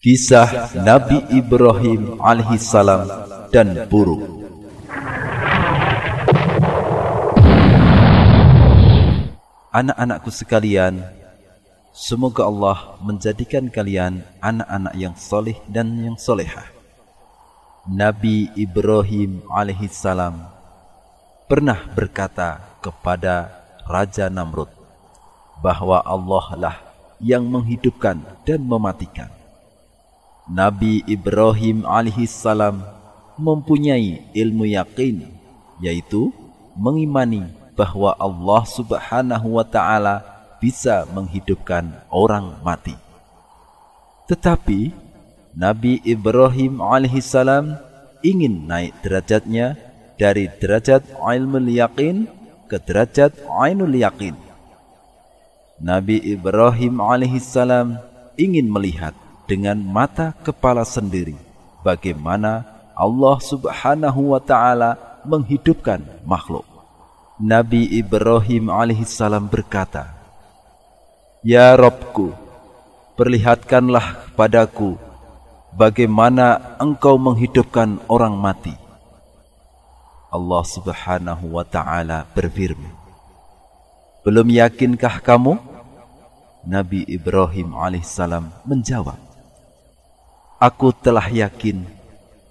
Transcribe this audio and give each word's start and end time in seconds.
Kisah 0.00 0.80
Nabi 0.80 1.20
Ibrahim 1.28 2.16
alaihissalam 2.24 3.04
dan 3.52 3.84
burung. 3.84 4.48
Anak-anakku 9.68 10.32
sekalian, 10.32 11.04
semoga 11.92 12.48
Allah 12.48 12.96
menjadikan 13.04 13.68
kalian 13.68 14.24
anak-anak 14.40 14.96
yang 14.96 15.12
soleh 15.20 15.60
dan 15.68 15.92
yang 16.00 16.16
solehah. 16.16 16.64
Nabi 17.84 18.48
Ibrahim 18.56 19.44
alaihissalam 19.52 20.48
pernah 21.44 21.76
berkata 21.92 22.80
kepada 22.80 23.52
Raja 23.84 24.32
Namrud 24.32 24.72
bahwa 25.60 26.00
Allah 26.00 26.46
lah 26.56 26.76
yang 27.20 27.44
menghidupkan 27.44 28.24
dan 28.48 28.64
mematikan 28.64 29.28
Nabi 30.50 31.06
Ibrahim 31.06 31.86
alaihissalam 31.86 32.82
mempunyai 33.38 34.34
ilmu 34.34 34.66
yakin, 34.66 35.30
yaitu 35.78 36.34
mengimani 36.74 37.46
bahwa 37.78 38.18
Allah 38.18 38.66
subhanahu 38.66 39.62
wa 39.62 39.62
ta'ala 39.62 40.26
bisa 40.58 41.06
menghidupkan 41.14 41.94
orang 42.10 42.58
mati. 42.66 42.98
Tetapi 44.26 44.90
Nabi 45.54 46.02
Ibrahim 46.02 46.82
alaihissalam 46.82 47.78
ingin 48.26 48.66
naik 48.66 48.98
derajatnya 49.06 49.78
dari 50.18 50.50
derajat 50.50 51.06
ilmu 51.14 51.62
yakin 51.70 52.26
ke 52.66 52.82
derajat 52.82 53.38
ainul 53.54 53.94
yakin. 53.94 54.34
Nabi 55.78 56.18
Ibrahim 56.26 56.98
alaihissalam 56.98 58.02
ingin 58.34 58.66
melihat 58.66 59.14
dengan 59.50 59.82
mata 59.82 60.30
kepala 60.46 60.86
sendiri 60.86 61.34
bagaimana 61.82 62.62
Allah 62.94 63.36
Subhanahu 63.42 64.30
wa 64.30 64.38
taala 64.38 64.94
menghidupkan 65.26 66.06
makhluk. 66.22 66.62
Nabi 67.42 67.88
Ibrahim 67.98 68.70
alaihissalam 68.70 69.50
berkata, 69.50 70.14
Ya 71.42 71.74
Robku, 71.74 72.30
perlihatkanlah 73.18 74.36
padaku 74.38 74.94
bagaimana 75.74 76.76
engkau 76.78 77.16
menghidupkan 77.18 77.98
orang 78.06 78.36
mati. 78.38 78.76
Allah 80.30 80.62
Subhanahu 80.62 81.58
wa 81.58 81.64
taala 81.66 82.22
berfirman, 82.36 82.94
Belum 84.22 84.46
yakinkah 84.46 85.18
kamu? 85.24 85.58
Nabi 86.68 87.08
Ibrahim 87.08 87.72
alaihissalam 87.72 88.52
menjawab, 88.68 89.29
Aku 90.60 90.92
telah 90.92 91.24
yakin, 91.24 91.88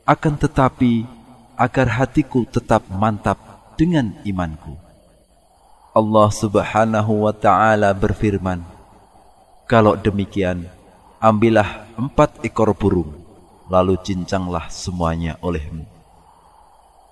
akan 0.02 0.34
tetapi 0.34 1.06
agar 1.54 1.94
hatiku 1.94 2.42
tetap 2.42 2.82
mantap 2.90 3.38
dengan 3.78 4.18
imanku. 4.26 4.74
Allah 5.94 6.34
subhanahu 6.34 7.30
wa 7.30 7.34
ta'ala 7.38 7.94
berfirman, 7.94 8.66
Kalau 9.70 9.94
demikian, 9.94 10.66
ambillah 11.22 11.86
empat 12.02 12.42
ekor 12.42 12.74
burung, 12.74 13.14
lalu 13.70 13.94
cincanglah 14.02 14.74
semuanya 14.74 15.38
olehmu. 15.46 15.86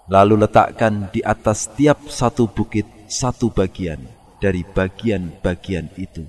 Lalu 0.09 0.49
letakkan 0.49 1.13
di 1.13 1.21
atas 1.21 1.69
tiap 1.77 2.09
satu 2.09 2.49
bukit 2.49 2.89
satu 3.05 3.53
bagian 3.53 4.01
dari 4.41 4.65
bagian-bagian 4.65 5.93
itu. 5.93 6.25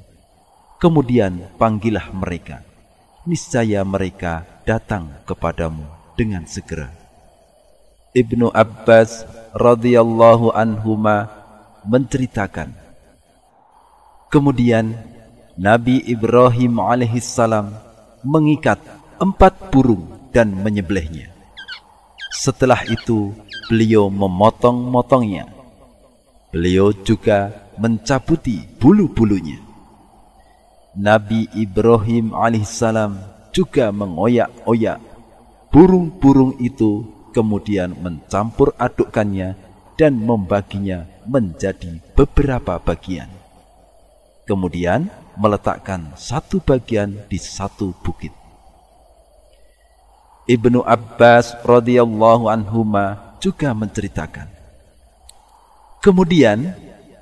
Kemudian 0.76 1.56
panggillah 1.56 2.12
mereka 2.12 2.68
niscaya 3.28 3.84
mereka 3.84 4.48
datang 4.64 5.12
kepadamu 5.28 5.84
dengan 6.16 6.48
segera. 6.48 6.88
Ibnu 8.16 8.48
Abbas 8.56 9.28
radhiyallahu 9.52 10.56
anhuma 10.56 11.28
menceritakan 11.84 12.88
Kemudian 14.28 14.92
Nabi 15.56 16.04
Ibrahim 16.04 16.80
alaihissalam 16.84 17.72
mengikat 18.20 18.76
empat 19.16 19.72
burung 19.72 20.04
dan 20.36 20.52
menyembelihnya. 20.52 21.32
Setelah 22.28 22.84
itu 22.92 23.32
beliau 23.72 24.12
memotong-motongnya. 24.12 25.48
Beliau 26.52 26.92
juga 26.92 27.52
mencabuti 27.80 28.68
bulu-bulunya. 28.76 29.67
Nabi 30.96 31.50
Ibrahim 31.52 32.32
alaihissalam 32.32 33.20
juga 33.52 33.92
mengoyak-oyak 33.92 34.98
burung-burung 35.68 36.56
itu 36.56 37.04
kemudian 37.36 37.92
mencampur 38.00 38.72
adukkannya 38.80 39.52
dan 40.00 40.16
membaginya 40.16 41.04
menjadi 41.28 42.00
beberapa 42.16 42.80
bagian. 42.80 43.28
Kemudian 44.48 45.12
meletakkan 45.36 46.16
satu 46.16 46.62
bagian 46.64 47.20
di 47.28 47.36
satu 47.36 47.92
bukit. 48.00 48.32
Ibnu 50.48 50.80
Abbas 50.80 51.52
radhiyallahu 51.60 52.48
anhuma 52.48 53.36
juga 53.36 53.76
menceritakan. 53.76 54.48
Kemudian 56.00 56.72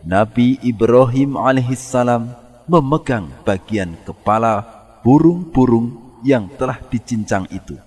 Nabi 0.06 0.62
Ibrahim 0.62 1.34
alaihissalam 1.34 2.31
memegang 2.66 3.31
bagian 3.47 3.94
kepala 4.03 4.66
burung-burung 5.06 6.19
yang 6.27 6.50
telah 6.59 6.82
dicincang 6.91 7.47
itu. 7.54 7.78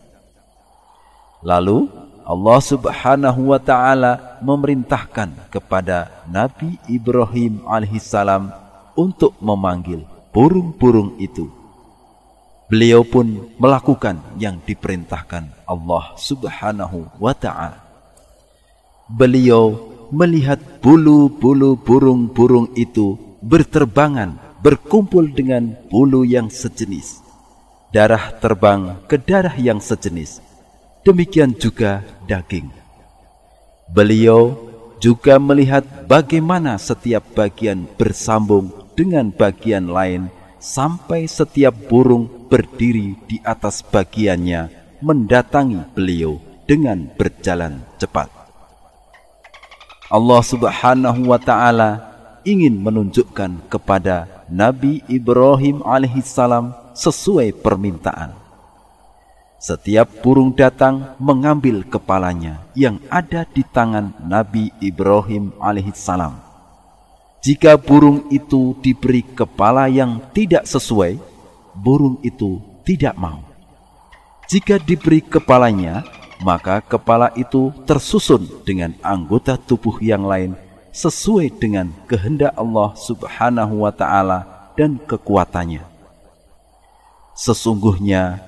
Lalu 1.43 1.87
Allah 2.23 2.59
Subhanahu 2.63 3.51
wa 3.51 3.59
taala 3.59 4.39
memerintahkan 4.39 5.51
kepada 5.51 6.23
Nabi 6.31 6.79
Ibrahim 6.87 7.63
alaihissalam 7.67 8.51
untuk 8.95 9.35
memanggil 9.43 10.03
burung-burung 10.31 11.19
itu. 11.19 11.51
Beliau 12.69 13.01
pun 13.01 13.49
melakukan 13.57 14.21
yang 14.37 14.61
diperintahkan 14.61 15.65
Allah 15.65 16.13
Subhanahu 16.21 17.17
wa 17.17 17.33
taala. 17.33 17.81
Beliau 19.09 19.89
melihat 20.13 20.61
bulu-bulu 20.79 21.81
burung-burung 21.81 22.69
itu 22.77 23.17
berterbangan 23.41 24.48
berkumpul 24.59 25.31
dengan 25.31 25.75
bulu 25.87 26.27
yang 26.27 26.51
sejenis. 26.51 27.23
Darah 27.89 28.35
terbang 28.37 29.01
ke 29.09 29.17
darah 29.17 29.55
yang 29.57 29.81
sejenis. 29.81 30.43
Demikian 31.01 31.55
juga 31.55 32.05
daging. 32.27 32.69
Beliau 33.89 34.53
juga 35.01 35.39
melihat 35.41 35.81
bagaimana 36.05 36.75
setiap 36.77 37.23
bagian 37.33 37.87
bersambung 37.97 38.69
dengan 38.93 39.31
bagian 39.31 39.89
lain 39.89 40.27
sampai 40.59 41.25
setiap 41.25 41.71
burung 41.87 42.27
berdiri 42.51 43.15
di 43.25 43.39
atas 43.47 43.79
bagiannya 43.79 44.69
mendatangi 44.99 45.95
beliau 45.95 46.37
dengan 46.67 47.07
berjalan 47.15 47.79
cepat. 47.95 48.27
Allah 50.11 50.41
Subhanahu 50.43 51.31
wa 51.31 51.39
taala 51.39 52.11
ingin 52.43 52.75
menunjukkan 52.75 53.71
kepada 53.71 54.38
Nabi 54.49 55.05
Ibrahim 55.05 55.85
alaihissalam 55.85 56.73
sesuai 56.97 57.53
permintaan. 57.61 58.33
Setiap 59.61 60.25
burung 60.25 60.57
datang 60.57 61.13
mengambil 61.21 61.85
kepalanya 61.85 62.65
yang 62.73 62.97
ada 63.13 63.45
di 63.45 63.61
tangan 63.61 64.17
Nabi 64.25 64.73
Ibrahim 64.81 65.53
alaihissalam. 65.61 66.33
Jika 67.45 67.77
burung 67.77 68.25
itu 68.33 68.73
diberi 68.81 69.21
kepala 69.21 69.85
yang 69.85 70.17
tidak 70.33 70.65
sesuai, 70.65 71.21
burung 71.77 72.17
itu 72.25 72.57
tidak 72.81 73.13
mau. 73.21 73.45
Jika 74.49 74.81
diberi 74.81 75.21
kepalanya, 75.21 76.01
maka 76.41 76.81
kepala 76.81 77.29
itu 77.37 77.69
tersusun 77.85 78.49
dengan 78.65 78.97
anggota 79.05 79.61
tubuh 79.61 80.01
yang 80.01 80.25
lain 80.25 80.57
sesuai 80.99 81.55
dengan 81.55 81.95
kehendak 82.11 82.51
Allah 82.59 82.91
Subhanahu 82.99 83.87
wa 83.87 83.91
taala 83.95 84.43
dan 84.75 84.99
kekuatannya. 84.99 85.79
Sesungguhnya 87.39 88.43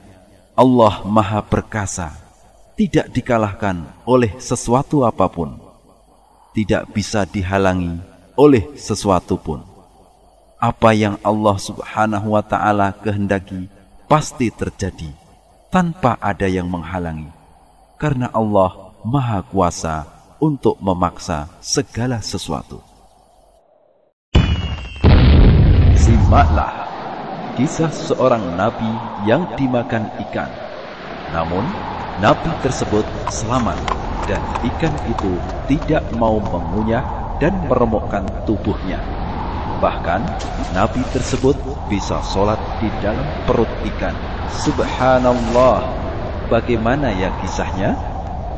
Allah 0.51 0.99
Maha 1.07 1.39
Perkasa, 1.39 2.11
tidak 2.75 3.07
dikalahkan 3.15 3.87
oleh 4.03 4.35
sesuatu 4.35 5.07
apa 5.07 5.31
pun, 5.31 5.55
tidak 6.51 6.91
bisa 6.91 7.23
dihalangi 7.23 8.03
oleh 8.35 8.67
sesuatu 8.75 9.39
pun. 9.39 9.63
Apa 10.59 10.91
yang 10.91 11.15
Allah 11.23 11.55
Subhanahu 11.55 12.35
wa 12.35 12.43
taala 12.43 12.91
kehendaki 12.99 13.71
pasti 14.11 14.51
terjadi 14.51 15.07
tanpa 15.71 16.19
ada 16.19 16.51
yang 16.51 16.67
menghalangi. 16.67 17.31
Karena 17.95 18.27
Allah 18.35 18.91
Maha 19.07 19.39
Kuasa 19.39 20.20
untuk 20.41 20.81
memaksa 20.81 21.45
segala 21.61 22.17
sesuatu. 22.17 22.81
Simaklah 25.93 26.89
kisah 27.53 27.93
seorang 27.93 28.57
nabi 28.57 28.89
yang 29.29 29.45
dimakan 29.53 30.09
ikan. 30.27 30.49
Namun, 31.29 31.61
nabi 32.17 32.49
tersebut 32.65 33.05
selamat 33.29 33.77
dan 34.25 34.41
ikan 34.65 34.91
itu 35.05 35.37
tidak 35.69 36.01
mau 36.17 36.41
mengunyah 36.41 37.05
dan 37.37 37.53
meremukkan 37.69 38.25
tubuhnya. 38.49 38.97
Bahkan, 39.77 40.21
nabi 40.73 41.05
tersebut 41.13 41.53
bisa 41.85 42.17
sholat 42.25 42.57
di 42.81 42.89
dalam 43.05 43.25
perut 43.45 43.69
ikan. 43.93 44.17
Subhanallah, 44.49 45.85
bagaimana 46.49 47.13
ya 47.13 47.29
kisahnya? 47.45 48.10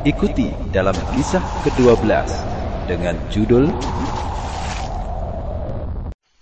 Ikuti 0.04 0.52
dalam 0.68 0.92
kisah 1.16 1.40
ke-12 1.64 2.04
dengan 2.84 3.16
judul 3.32 3.72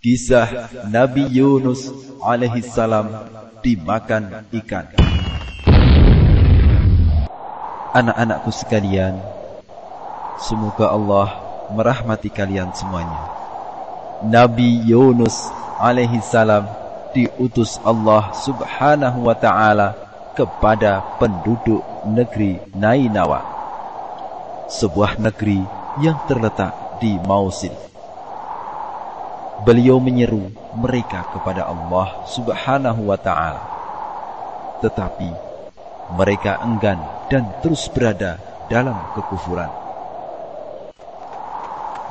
Kisah 0.03 0.67
Nabi 0.91 1.31
Yunus 1.31 1.87
alaihissalam 2.27 3.07
dimakan 3.63 4.51
ikan. 4.51 4.91
Anak-anakku 7.95 8.51
sekalian, 8.51 9.23
semoga 10.43 10.91
Allah 10.91 11.31
merahmati 11.71 12.35
kalian 12.35 12.75
semuanya. 12.75 13.31
Nabi 14.27 14.91
Yunus 14.91 15.55
alaihissalam 15.79 16.67
diutus 17.15 17.79
Allah 17.87 18.35
subhanahu 18.35 19.31
wa 19.31 19.39
ta'ala 19.39 20.12
kepada 20.33 21.19
penduduk 21.21 21.85
negeri 22.09 22.59
Nainawa, 22.73 23.41
sebuah 24.69 25.21
negeri 25.21 25.61
yang 26.01 26.17
terletak 26.25 26.99
di 26.99 27.21
Mausil 27.21 27.93
beliau 29.63 30.03
menyeru 30.03 30.51
mereka 30.75 31.23
kepada 31.31 31.71
Allah 31.71 32.27
Subhanahu 32.27 33.07
wa 33.07 33.19
taala. 33.19 33.63
Tetapi 34.83 35.31
mereka 36.19 36.59
enggan 36.67 36.99
dan 37.31 37.47
terus 37.63 37.87
berada 37.87 38.43
dalam 38.67 38.99
kekufuran. 39.15 39.71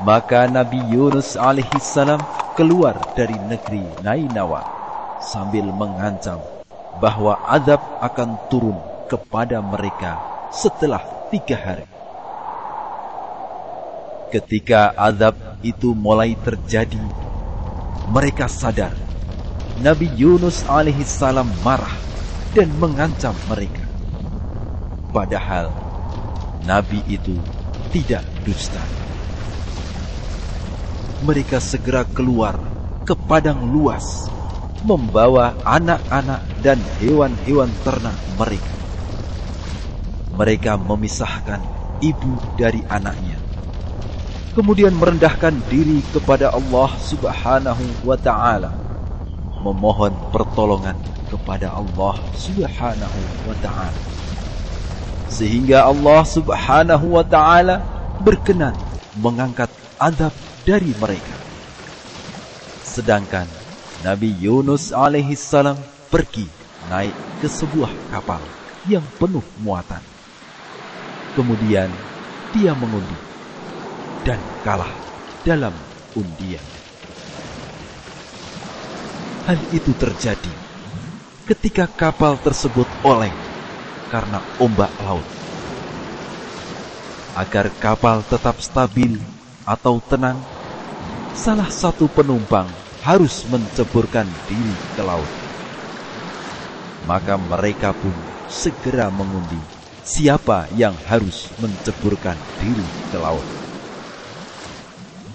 Maka 0.01 0.49
Nabi 0.49 0.81
Yunus 0.89 1.37
alaihissalam 1.37 2.23
keluar 2.57 2.97
dari 3.13 3.35
negeri 3.37 3.85
Nainawa 4.01 4.65
sambil 5.21 5.69
mengancam 5.69 6.41
bahwa 6.99 7.39
azab 7.47 7.79
akan 8.01 8.35
turun 8.51 8.77
kepada 9.07 9.63
mereka 9.63 10.19
setelah 10.51 11.03
tiga 11.31 11.55
hari. 11.55 11.87
Ketika 14.31 14.95
azab 14.95 15.35
itu 15.63 15.91
mulai 15.91 16.35
terjadi 16.39 16.99
mereka 18.11 18.47
sadar 18.47 18.95
Nabi 19.79 20.11
Yunus 20.19 20.67
alaihissalam 20.67 21.47
marah 21.63 21.95
dan 22.51 22.67
mengancam 22.79 23.35
mereka. 23.47 23.83
Padahal 25.11 25.71
Nabi 26.67 26.99
itu 27.07 27.35
tidak 27.91 28.23
dusta. 28.43 28.79
Mereka 31.27 31.61
segera 31.61 32.03
keluar 32.03 32.57
ke 33.03 33.13
padang 33.15 33.67
luas, 33.67 34.27
membawa 34.81 35.53
anak-anak 35.61 36.41
dan 36.65 36.81
hewan-hewan 36.97 37.69
ternak 37.85 38.17
mereka. 38.37 38.73
Mereka 40.33 40.73
memisahkan 40.81 41.61
ibu 42.01 42.33
dari 42.57 42.81
anaknya. 42.89 43.37
Kemudian 44.51 44.91
merendahkan 44.97 45.53
diri 45.71 46.03
kepada 46.11 46.51
Allah 46.51 46.89
Subhanahu 46.97 47.85
wa 48.03 48.17
taala. 48.19 48.75
Memohon 49.61 50.11
pertolongan 50.33 50.97
kepada 51.29 51.71
Allah 51.71 52.19
Subhanahu 52.35 53.19
wa 53.47 53.55
taala. 53.63 54.01
Sehingga 55.31 55.87
Allah 55.87 56.21
Subhanahu 56.27 57.15
wa 57.15 57.23
taala 57.23 57.79
berkenan 58.19 58.75
mengangkat 59.23 59.71
adab 59.95 60.35
dari 60.67 60.91
mereka. 60.99 61.35
Sedangkan 62.83 63.60
Nabi 64.01 64.33
Yunus 64.41 64.89
alaihi 64.89 65.37
salam 65.37 65.77
pergi 66.09 66.49
naik 66.89 67.13
ke 67.37 67.47
sebuah 67.47 67.93
kapal 68.09 68.41
yang 68.89 69.05
penuh 69.21 69.45
muatan 69.61 70.01
kemudian 71.37 71.87
dia 72.51 72.75
mengundi 72.75 73.15
dan 74.27 74.37
kalah 74.61 74.91
dalam 75.47 75.73
undian. 76.13 76.65
Hal 79.47 79.57
itu 79.73 79.91
terjadi 79.97 80.53
ketika 81.49 81.89
kapal 81.89 82.37
tersebut 82.37 82.85
oleng 83.01 83.33
karena 84.11 84.43
ombak 84.61 84.91
laut. 85.01 85.25
Agar 87.31 87.71
kapal 87.79 88.21
tetap 88.27 88.59
stabil 88.59 89.15
atau 89.63 90.03
tenang, 90.03 90.37
salah 91.31 91.71
satu 91.71 92.11
penumpang 92.11 92.67
harus 93.01 93.49
menceburkan 93.49 94.29
diri 94.45 94.77
ke 94.93 95.01
laut. 95.01 95.29
Maka 97.09 97.33
mereka 97.35 97.97
pun 97.97 98.13
segera 98.45 99.09
mengundi 99.09 99.57
siapa 100.05 100.69
yang 100.77 100.93
harus 101.09 101.49
menceburkan 101.57 102.37
diri 102.61 102.85
ke 103.09 103.17
laut 103.17 103.45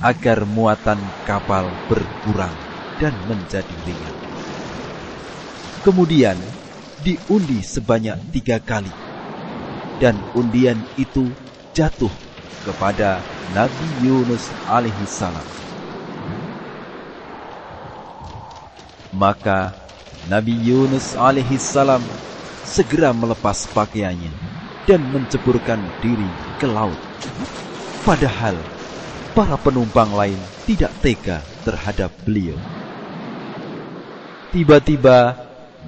agar 0.05 0.45
muatan 0.47 1.01
kapal 1.25 1.73
berkurang 1.89 2.55
dan 3.01 3.17
menjadi 3.27 3.77
ringan. 3.83 4.17
Kemudian 5.83 6.37
diundi 7.01 7.63
sebanyak 7.63 8.19
tiga 8.35 8.59
kali, 8.61 8.93
dan 10.03 10.19
undian 10.37 10.85
itu 11.01 11.33
jatuh 11.73 12.13
kepada 12.67 13.25
Nabi 13.55 13.87
Yunus 14.03 14.53
alaihissalam. 14.67 15.66
Maka 19.17 19.73
Nabi 20.29 20.53
Yunus 20.61 21.17
alaihissalam 21.17 22.05
segera 22.69 23.17
melepas 23.17 23.65
pakaiannya 23.73 24.29
dan 24.85 25.01
menceburkan 25.09 25.81
diri 26.05 26.29
ke 26.61 26.69
laut. 26.69 27.01
Padahal 28.05 28.61
para 29.33 29.57
penumpang 29.57 30.13
lain 30.13 30.37
tidak 30.69 30.93
tega 31.01 31.41
terhadap 31.65 32.13
beliau. 32.29 32.61
Tiba-tiba 34.53 35.33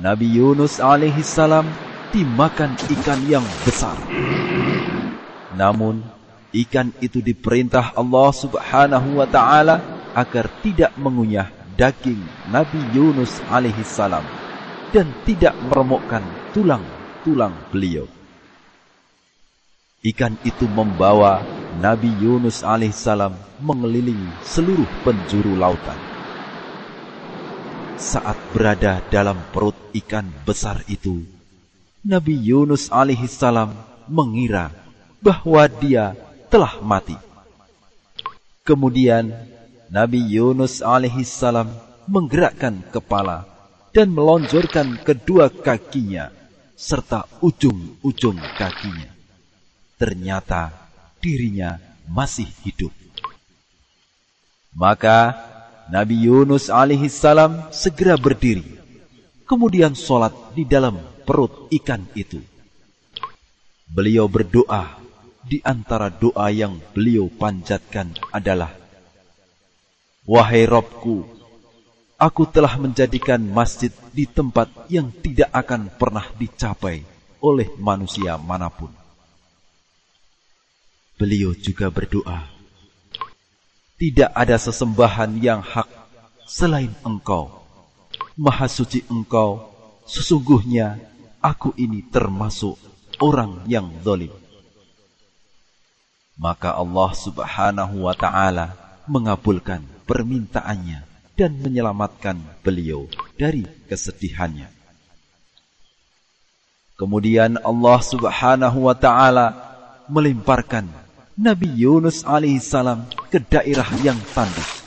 Nabi 0.00 0.40
Yunus 0.40 0.80
alaihissalam 0.80 1.68
dimakan 2.16 2.72
ikan 2.96 3.20
yang 3.28 3.44
besar. 3.68 4.00
Namun 5.52 6.00
ikan 6.56 6.96
itu 7.04 7.20
diperintah 7.20 7.92
Allah 7.92 8.32
subhanahu 8.32 9.20
wa 9.20 9.28
ta'ala 9.28 9.84
agar 10.16 10.48
tidak 10.64 10.96
mengunyah 10.96 11.57
daging 11.78 12.18
Nabi 12.50 12.82
Yunus 12.90 13.38
alaihissalam 13.46 14.26
dan 14.90 15.06
tidak 15.22 15.54
meremukkan 15.70 16.26
tulang-tulang 16.50 17.54
beliau. 17.70 18.10
Ikan 20.02 20.34
itu 20.42 20.66
membawa 20.66 21.38
Nabi 21.78 22.10
Yunus 22.18 22.66
alaihissalam 22.66 23.30
mengelilingi 23.62 24.42
seluruh 24.42 24.90
penjuru 25.06 25.54
lautan. 25.54 25.94
Saat 27.94 28.38
berada 28.50 28.98
dalam 29.10 29.38
perut 29.54 29.78
ikan 30.02 30.26
besar 30.42 30.82
itu, 30.90 31.22
Nabi 32.02 32.42
Yunus 32.42 32.90
alaihissalam 32.90 33.70
mengira 34.10 34.74
bahwa 35.22 35.62
dia 35.70 36.18
telah 36.50 36.78
mati. 36.82 37.14
Kemudian 38.66 39.30
Nabi 39.88 40.20
Yunus 40.20 40.84
alaihissalam 40.84 41.72
menggerakkan 42.04 42.84
kepala 42.92 43.48
dan 43.96 44.12
melonjorkan 44.12 45.00
kedua 45.00 45.48
kakinya 45.48 46.28
serta 46.76 47.24
ujung-ujung 47.40 48.52
kakinya. 48.52 49.08
Ternyata 49.96 50.70
dirinya 51.18 51.80
masih 52.04 52.46
hidup. 52.62 52.92
Maka 54.76 55.34
Nabi 55.88 56.28
Yunus 56.28 56.68
alaihissalam 56.68 57.72
segera 57.72 58.20
berdiri, 58.20 58.78
kemudian 59.48 59.96
sholat 59.96 60.36
di 60.52 60.68
dalam 60.68 61.00
perut 61.24 61.72
ikan 61.72 62.04
itu. 62.12 62.38
Beliau 63.88 64.28
berdoa, 64.28 65.00
di 65.48 65.64
antara 65.64 66.12
doa 66.12 66.52
yang 66.52 66.76
beliau 66.92 67.32
panjatkan 67.32 68.12
adalah, 68.28 68.68
Wahai 70.28 70.68
Robku, 70.68 71.24
aku 72.20 72.44
telah 72.52 72.76
menjadikan 72.76 73.40
masjid 73.40 73.88
di 74.12 74.28
tempat 74.28 74.68
yang 74.92 75.08
tidak 75.08 75.48
akan 75.56 75.88
pernah 75.88 76.28
dicapai 76.36 77.00
oleh 77.40 77.72
manusia 77.80 78.36
mana 78.36 78.68
pun. 78.68 78.92
Beliau 81.16 81.56
juga 81.56 81.88
berdoa, 81.88 82.44
Tidak 83.96 84.36
ada 84.36 84.60
sesembahan 84.60 85.32
yang 85.40 85.64
hak 85.64 85.88
selain 86.44 86.92
engkau, 87.08 87.48
Maha 88.36 88.68
suci 88.68 89.08
engkau, 89.08 89.64
sesungguhnya 90.04 91.00
aku 91.40 91.72
ini 91.80 92.04
termasuk 92.04 92.76
orang 93.16 93.64
yang 93.64 93.88
zalim. 94.04 94.30
Maka 96.36 96.76
Allah 96.76 97.16
subhanahu 97.16 98.04
wa 98.04 98.12
ta'ala 98.12 98.76
mengabulkan 99.08 99.97
permintaannya 100.08 101.04
dan 101.36 101.52
menyelamatkan 101.60 102.40
beliau 102.64 103.06
dari 103.36 103.62
kesedihannya. 103.86 104.72
Kemudian 106.98 107.62
Allah 107.62 108.00
subhanahu 108.02 108.90
wa 108.90 108.96
ta'ala 108.96 109.46
melemparkan 110.10 110.90
Nabi 111.38 111.70
Yunus 111.78 112.26
alaihissalam 112.26 113.06
ke 113.30 113.38
daerah 113.38 113.86
yang 114.02 114.18
tandus. 114.34 114.82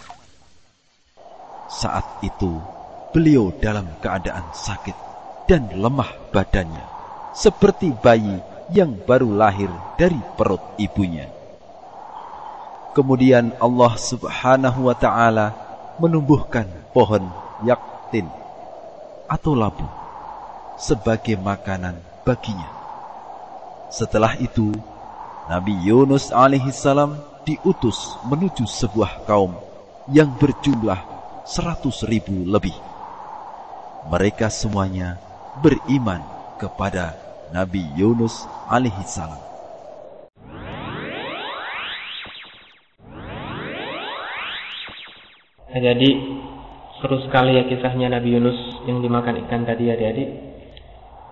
Saat 1.72 2.20
itu, 2.20 2.60
beliau 3.16 3.56
dalam 3.63 3.88
keadaan 4.04 4.51
sakit 4.51 4.98
dan 5.48 5.72
lemah 5.72 6.12
badannya, 6.36 6.84
seperti 7.32 7.96
bayi 7.96 8.44
yang 8.75 9.00
baru 9.08 9.32
lahir 9.32 9.72
dari 9.96 10.20
perut 10.36 10.60
ibunya. 10.75 11.32
Kemudian 12.92 13.56
Allah 13.60 13.94
subhanahu 13.96 14.92
wa 14.92 14.96
ta'ala 14.96 15.56
menumbuhkan 15.96 16.68
pohon 16.92 17.24
yaktin 17.64 18.28
atau 19.32 19.56
labu 19.56 19.88
sebagai 20.76 21.40
makanan 21.40 21.96
baginya. 22.28 22.68
Setelah 23.88 24.36
itu, 24.40 24.76
Nabi 25.48 25.76
Yunus 25.88 26.36
alaihissalam 26.36 27.16
diutus 27.48 28.20
menuju 28.28 28.68
sebuah 28.68 29.24
kaum 29.24 29.56
yang 30.12 30.32
berjumlah 30.36 31.00
seratus 31.48 32.04
ribu 32.08 32.44
lebih 32.46 32.76
mereka 34.08 34.50
semuanya 34.50 35.22
beriman 35.62 36.24
kepada 36.58 37.14
Nabi 37.54 37.86
Yunus 37.94 38.48
alaihi 38.66 39.04
Nah, 45.72 45.80
jadi 45.80 46.10
seru 47.00 47.18
sekali 47.24 47.58
ya 47.58 47.63
kisahnya 47.66 48.12
Nabi 48.12 48.36
Yunus 48.36 48.60
yang 48.86 49.00
dimakan 49.00 49.40
ikan 49.48 49.63
tadi 49.63 49.90
adik-adik. 49.90 50.30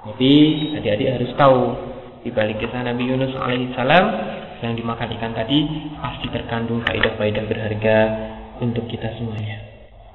Jadi 0.10 0.34
adik-adik 0.80 1.08
harus 1.20 1.32
tahu 1.36 1.62
di 2.24 2.32
balik 2.32 2.60
kisah 2.64 2.84
Nabi 2.84 3.04
Yunus 3.04 3.36
alaihissalam 3.36 4.06
yang 4.60 4.74
dimakan 4.76 5.08
ikan 5.20 5.32
tadi 5.36 5.60
pasti 6.00 6.28
terkandung 6.32 6.84
faedah-faedah 6.84 7.44
berharga 7.48 7.98
untuk 8.60 8.88
kita 8.88 9.12
semuanya. 9.20 9.60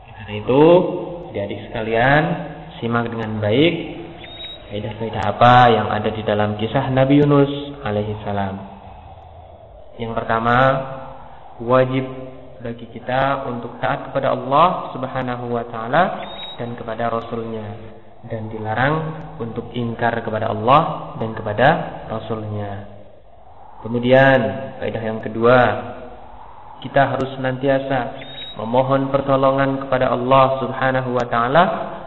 Karena 0.09 0.33
itu 0.41 0.63
Adik-adik 1.35 1.67
sekalian, 1.67 2.23
simak 2.79 3.11
dengan 3.11 3.43
baik 3.43 3.75
faedah-faedah 4.71 5.35
apa 5.35 5.67
yang 5.67 5.91
ada 5.91 6.07
di 6.15 6.23
dalam 6.23 6.55
kisah 6.55 6.95
Nabi 6.95 7.19
Yunus 7.19 7.51
alaihi 7.83 8.15
salam. 8.23 8.55
Yang 9.99 10.15
pertama, 10.15 10.57
wajib 11.59 12.07
bagi 12.65 12.89
kita 12.89 13.45
untuk 13.45 13.77
taat 13.77 14.09
kepada 14.09 14.33
Allah 14.33 14.89
Subhanahu 14.97 15.53
wa 15.53 15.69
taala 15.69 16.03
dan 16.57 16.73
kepada 16.73 17.13
rasulnya 17.13 17.77
dan 18.25 18.49
dilarang 18.49 18.97
untuk 19.37 19.69
ingkar 19.77 20.25
kepada 20.25 20.49
Allah 20.49 21.13
dan 21.21 21.37
kepada 21.37 21.69
rasulnya. 22.09 22.89
Kemudian, 23.85 24.41
faedah 24.81 25.03
yang 25.05 25.21
kedua, 25.21 25.59
kita 26.81 27.05
harus 27.05 27.37
senantiasa 27.37 28.17
memohon 28.57 29.13
pertolongan 29.13 29.85
kepada 29.85 30.09
Allah 30.09 30.65
Subhanahu 30.65 31.21
wa 31.21 31.27
taala 31.29 31.65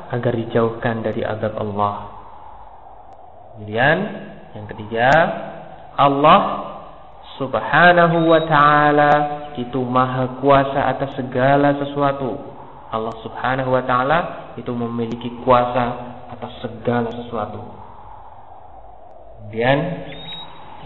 agar 0.10 0.34
dijauhkan 0.34 1.06
dari 1.06 1.22
azab 1.22 1.54
Allah. 1.54 2.18
Kemudian 3.54 3.98
yang 4.58 4.66
ketiga, 4.74 5.10
Allah 6.02 6.42
Subhanahu 7.38 8.26
wa 8.26 8.42
taala 8.50 9.12
itu 9.58 9.78
maha 9.86 10.42
kuasa 10.42 10.90
atas 10.90 11.14
segala 11.18 11.78
sesuatu. 11.78 12.34
Allah 12.90 13.14
Subhanahu 13.22 13.78
wa 13.78 13.84
taala 13.86 14.18
itu 14.58 14.74
memiliki 14.74 15.30
kuasa 15.46 15.86
atas 16.34 16.52
segala 16.66 17.14
sesuatu. 17.14 17.62
Kemudian 19.38 19.80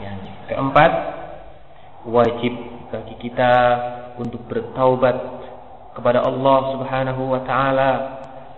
yang 0.04 0.20
keempat, 0.52 0.92
wajib 2.06 2.54
bagi 2.92 3.16
kita 3.24 3.54
untuk 4.20 4.44
bertaubat 4.52 5.16
kepada 5.96 6.24
Allah 6.24 6.60
Subhanahu 6.76 7.32
wa 7.32 7.42
taala 7.48 7.90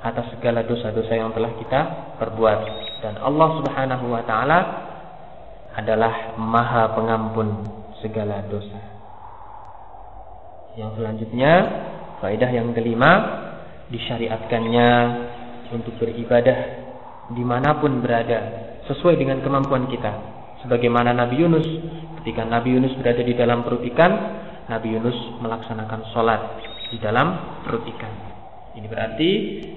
atas 0.04 0.34
segala 0.36 0.66
dosa-dosa 0.66 1.14
yang 1.16 1.32
telah 1.32 1.54
kita 1.62 1.80
perbuat 2.20 2.60
dan 3.06 3.20
Allah 3.24 3.48
Subhanahu 3.62 4.06
wa 4.12 4.24
taala 4.28 4.60
adalah 5.76 6.38
Maha 6.38 6.92
Pengampun 6.96 7.83
segala 8.04 8.44
dosa. 8.52 8.80
Yang 10.76 10.92
selanjutnya, 11.00 11.54
faedah 12.20 12.52
yang 12.52 12.76
kelima 12.76 13.12
disyariatkannya 13.88 14.90
untuk 15.72 15.96
beribadah 16.02 16.58
di 17.32 17.44
mana 17.46 17.80
pun 17.80 18.04
berada 18.04 18.40
sesuai 18.92 19.16
dengan 19.16 19.40
kemampuan 19.40 19.88
kita. 19.88 20.12
Sebagaimana 20.68 21.16
Nabi 21.16 21.40
Yunus, 21.40 21.68
ketika 22.22 22.44
Nabi 22.44 22.76
Yunus 22.76 22.96
berada 23.00 23.24
di 23.24 23.36
dalam 23.36 23.64
perut 23.64 23.84
ikan, 23.96 24.12
Nabi 24.68 24.96
Yunus 24.96 25.16
melaksanakan 25.40 26.02
sholat 26.12 26.42
di 26.92 26.98
dalam 27.00 27.60
perut 27.64 27.84
ikan. 27.96 28.14
Ini 28.74 28.90
berarti 28.90 29.30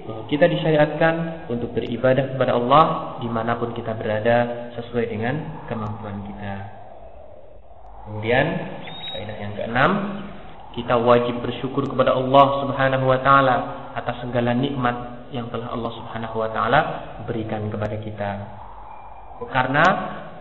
bahwa 0.09 0.25
kita 0.25 0.49
disyariatkan 0.49 1.45
untuk 1.53 1.69
beribadah 1.77 2.33
kepada 2.33 2.57
Allah 2.57 2.85
di 3.21 3.29
mana 3.29 3.53
pun 3.61 3.69
kita 3.77 3.93
berada 3.93 4.69
sesuai 4.73 5.05
dengan 5.05 5.61
kemampuan 5.69 6.25
kita. 6.25 6.76
Kemudian 8.07 8.45
kaidah 9.11 9.37
yang 9.37 9.53
keenam, 9.59 9.91
kita 10.77 10.95
wajib 10.95 11.43
bersyukur 11.43 11.89
kepada 11.91 12.15
Allah 12.15 12.63
Subhanahu 12.63 13.05
wa 13.09 13.19
taala 13.19 13.55
atas 13.97 14.23
segala 14.23 14.55
nikmat 14.55 15.27
yang 15.35 15.51
telah 15.51 15.75
Allah 15.75 15.91
Subhanahu 15.91 16.39
wa 16.39 16.49
taala 16.53 16.79
berikan 17.27 17.67
kepada 17.67 17.97
kita. 17.99 18.31
Karena 19.51 19.85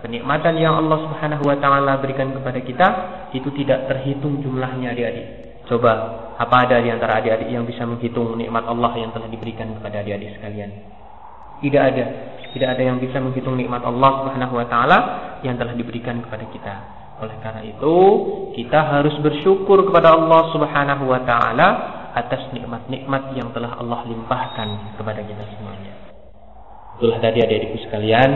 kenikmatan 0.05 0.55
yang 0.61 0.79
Allah 0.79 1.09
Subhanahu 1.11 1.43
wa 1.43 1.57
taala 1.59 1.99
berikan 1.99 2.31
kepada 2.37 2.61
kita 2.63 2.87
itu 3.35 3.51
tidak 3.59 3.91
terhitung 3.91 4.45
jumlahnya 4.45 4.95
adik-adik. 4.95 5.27
Coba 5.67 5.93
apa 6.39 6.69
ada 6.69 6.79
di 6.79 6.93
antara 6.95 7.19
adik-adik 7.19 7.51
yang 7.51 7.67
bisa 7.67 7.83
menghitung 7.83 8.39
nikmat 8.39 8.63
Allah 8.69 8.93
yang 8.95 9.11
telah 9.11 9.27
diberikan 9.27 9.75
kepada 9.75 10.05
adik-adik 10.05 10.39
sekalian? 10.39 10.71
Tidak 11.65 11.83
ada. 11.83 12.05
Tidak 12.53 12.69
ada 12.69 12.83
yang 12.85 13.01
bisa 13.01 13.19
menghitung 13.19 13.57
nikmat 13.57 13.83
Allah 13.83 14.23
Subhanahu 14.23 14.55
wa 14.55 14.67
taala 14.69 14.99
yang 15.43 15.57
telah 15.57 15.73
diberikan 15.73 16.23
kepada 16.23 16.45
kita. 16.53 16.75
Oleh 17.17 17.37
karena 17.41 17.63
itu, 17.65 17.97
kita 18.53 18.77
harus 18.77 19.17
bersyukur 19.25 19.89
kepada 19.89 20.13
Allah 20.13 20.53
Subhanahu 20.53 21.09
wa 21.09 21.21
taala 21.25 21.69
atas 22.13 22.49
nikmat-nikmat 22.53 23.33
yang 23.37 23.53
telah 23.57 23.77
Allah 23.81 24.05
limpahkan 24.09 24.97
kepada 25.01 25.21
kita 25.25 25.45
semuanya. 25.57 25.93
Itulah 26.97 27.21
tadi 27.21 27.45
adik-adikku 27.45 27.79
sekalian 27.89 28.31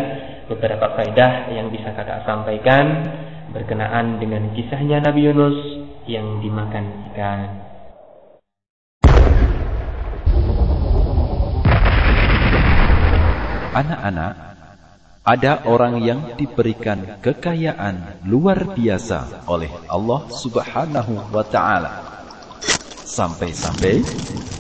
beberapa 0.53 0.93
faedah 0.97 1.53
yang 1.53 1.73
bisa 1.73 1.93
kakak 1.97 2.25
sampaikan 2.29 2.85
berkenaan 3.57 4.21
dengan 4.21 4.53
kisahnya 4.53 5.01
Nabi 5.01 5.29
Yunus 5.29 5.59
yang 6.05 6.45
dimakan 6.45 7.09
ikan. 7.13 7.71
anak-anak, 13.71 14.50
ada 15.31 15.63
orang 15.71 16.03
yang 16.03 16.35
diberikan 16.35 17.23
kekayaan 17.23 18.27
luar 18.27 18.75
biasa 18.75 19.47
oleh 19.47 19.71
Allah 19.87 20.27
Subhanahu 20.27 21.31
wa 21.31 21.47
Ta'ala. 21.47 21.93
Sampai-sampai 23.07 24.03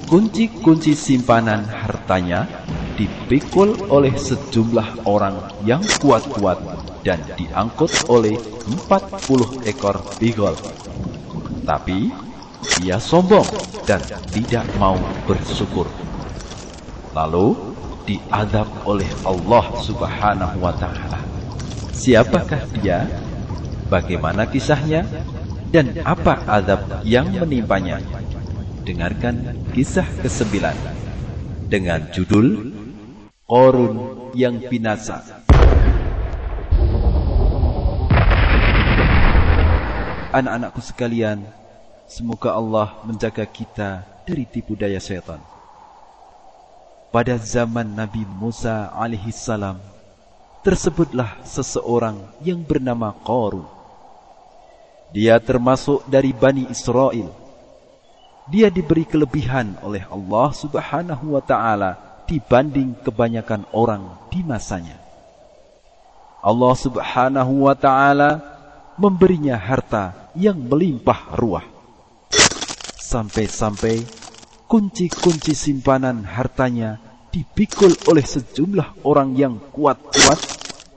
kunci-kunci 0.07 0.95
simpanan 0.95 1.67
hartanya 1.67 2.47
dipikul 2.95 3.91
oleh 3.91 4.15
sejumlah 4.15 5.11
orang 5.11 5.59
yang 5.67 5.83
kuat-kuat 5.99 6.63
dan 7.03 7.19
diangkut 7.35 7.91
oleh 8.07 8.39
40 8.71 9.67
ekor 9.67 9.99
bigol. 10.23 10.55
Tapi 11.67 12.15
ia 12.79 13.03
sombong 13.03 13.47
dan 13.91 14.07
tidak 14.31 14.71
mau 14.79 14.99
bersyukur. 15.27 15.91
Lalu 17.11 17.70
diadab 18.09 18.69
oleh 18.89 19.09
Allah 19.25 19.65
Subhanahu 19.85 20.57
wa 20.61 20.73
taala. 20.77 21.21
Siapakah 21.93 22.65
dia? 22.81 23.05
Bagaimana 23.91 24.47
kisahnya? 24.47 25.05
Dan 25.71 26.03
apa 26.03 26.43
adab 26.51 27.03
yang 27.07 27.31
menimpanya? 27.31 28.03
Dengarkan 28.83 29.55
kisah 29.71 30.07
kesembilan 30.19 30.75
dengan 31.71 32.11
judul 32.11 32.75
Korun 33.51 34.31
yang 34.35 34.63
binasa. 34.63 35.43
Anak-anakku 40.31 40.79
sekalian, 40.79 41.43
semoga 42.07 42.55
Allah 42.55 43.03
menjaga 43.03 43.43
kita 43.43 44.07
dari 44.23 44.47
tipu 44.47 44.79
daya 44.79 45.03
setan. 45.03 45.43
Pada 47.11 47.35
zaman 47.39 47.91
Nabi 47.91 48.23
Musa 48.23 48.91
alaihissalam, 48.95 49.83
tersebutlah 50.63 51.43
seseorang 51.43 52.23
yang 52.43 52.63
bernama 52.63 53.11
Qarun. 53.27 53.67
Dia 55.11 55.43
termasuk 55.43 56.07
dari 56.07 56.31
Bani 56.31 56.71
Israel. 56.71 57.35
Dia 58.47 58.71
diberi 58.71 59.03
kelebihan 59.03 59.79
oleh 59.83 60.07
Allah 60.07 60.49
subhanahu 60.55 61.35
wa 61.35 61.43
ta'ala 61.43 62.23
dibanding 62.31 62.95
kebanyakan 63.03 63.67
orang 63.75 64.07
di 64.31 64.47
masanya. 64.47 64.99
Allah 66.41 66.75
subhanahu 66.79 67.67
wa 67.67 67.75
ta'ala 67.75 68.39
memberinya 68.95 69.59
harta 69.59 70.31
yang 70.39 70.57
melimpah 70.57 71.35
ruah. 71.35 71.67
Sampai-sampai 73.03 74.20
kunci-kunci 74.71 75.51
simpanan 75.51 76.23
hartanya 76.23 77.03
dipikul 77.35 77.91
oleh 78.07 78.23
sejumlah 78.23 79.03
orang 79.03 79.35
yang 79.35 79.59
kuat-kuat 79.75 80.39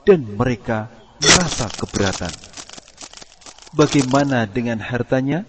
dan 0.06 0.22
mereka 0.38 0.86
merasa 1.18 1.66
keberatan. 1.74 2.30
Bagaimana 3.74 4.46
dengan 4.46 4.78
hartanya? 4.78 5.42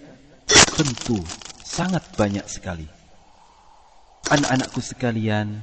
Tentu 0.73 1.21
sangat 1.61 2.01
banyak 2.17 2.49
sekali. 2.49 2.89
Anak-anakku 4.33 4.81
sekalian, 4.81 5.61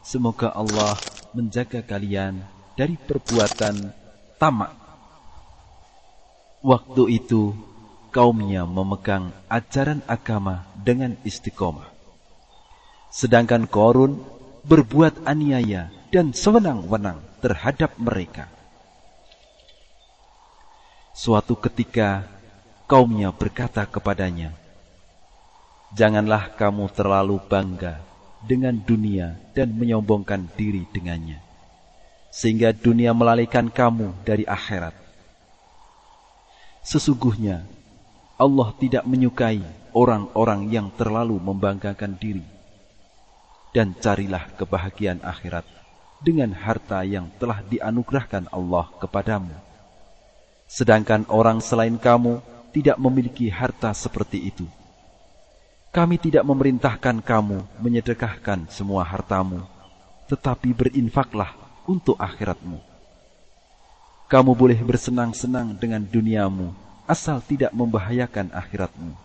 semoga 0.00 0.48
Allah 0.56 0.96
menjaga 1.36 1.84
kalian 1.84 2.40
dari 2.72 2.96
perbuatan 2.96 3.92
tamak. 4.40 4.72
Waktu 6.64 7.20
itu, 7.20 7.52
kaumnya 8.08 8.64
memegang 8.64 9.30
ajaran 9.52 10.00
agama 10.08 10.64
dengan 10.80 11.14
istiqomah. 11.22 11.97
Sedangkan 13.18 13.66
Korun 13.66 14.22
berbuat 14.62 15.26
aniaya 15.26 15.90
dan 16.14 16.30
sewenang-wenang 16.30 17.18
terhadap 17.42 17.98
mereka. 17.98 18.46
Suatu 21.18 21.58
ketika 21.58 22.30
kaumnya 22.86 23.34
berkata 23.34 23.82
kepadanya, 23.90 24.54
Janganlah 25.98 26.54
kamu 26.54 26.94
terlalu 26.94 27.42
bangga 27.42 27.98
dengan 28.46 28.78
dunia 28.78 29.34
dan 29.50 29.74
menyombongkan 29.74 30.46
diri 30.54 30.86
dengannya, 30.94 31.42
sehingga 32.30 32.70
dunia 32.70 33.10
melalaikan 33.18 33.66
kamu 33.66 34.14
dari 34.22 34.46
akhirat. 34.46 34.94
Sesungguhnya 36.86 37.66
Allah 38.38 38.70
tidak 38.78 39.02
menyukai 39.10 39.58
orang-orang 39.90 40.70
yang 40.70 40.86
terlalu 40.94 41.34
membanggakan 41.42 42.14
diri 42.14 42.57
dan 43.72 43.92
carilah 43.96 44.48
kebahagiaan 44.56 45.20
akhirat 45.20 45.64
dengan 46.18 46.50
harta 46.50 47.06
yang 47.06 47.30
telah 47.38 47.62
dianugerahkan 47.62 48.50
Allah 48.50 48.90
kepadamu. 48.98 49.54
Sedangkan 50.68 51.24
orang 51.30 51.62
selain 51.62 51.96
kamu 51.96 52.42
tidak 52.74 53.00
memiliki 53.00 53.48
harta 53.48 53.94
seperti 53.96 54.52
itu. 54.52 54.66
Kami 55.88 56.20
tidak 56.20 56.44
memerintahkan 56.44 57.24
kamu 57.24 57.64
menyedekahkan 57.80 58.68
semua 58.68 59.00
hartamu, 59.08 59.64
tetapi 60.28 60.76
berinfaklah 60.76 61.56
untuk 61.88 62.20
akhiratmu. 62.20 62.76
Kamu 64.28 64.52
boleh 64.52 64.76
bersenang-senang 64.84 65.72
dengan 65.80 66.04
duniamu, 66.04 66.76
asal 67.08 67.40
tidak 67.40 67.72
membahayakan 67.72 68.52
akhiratmu. 68.52 69.16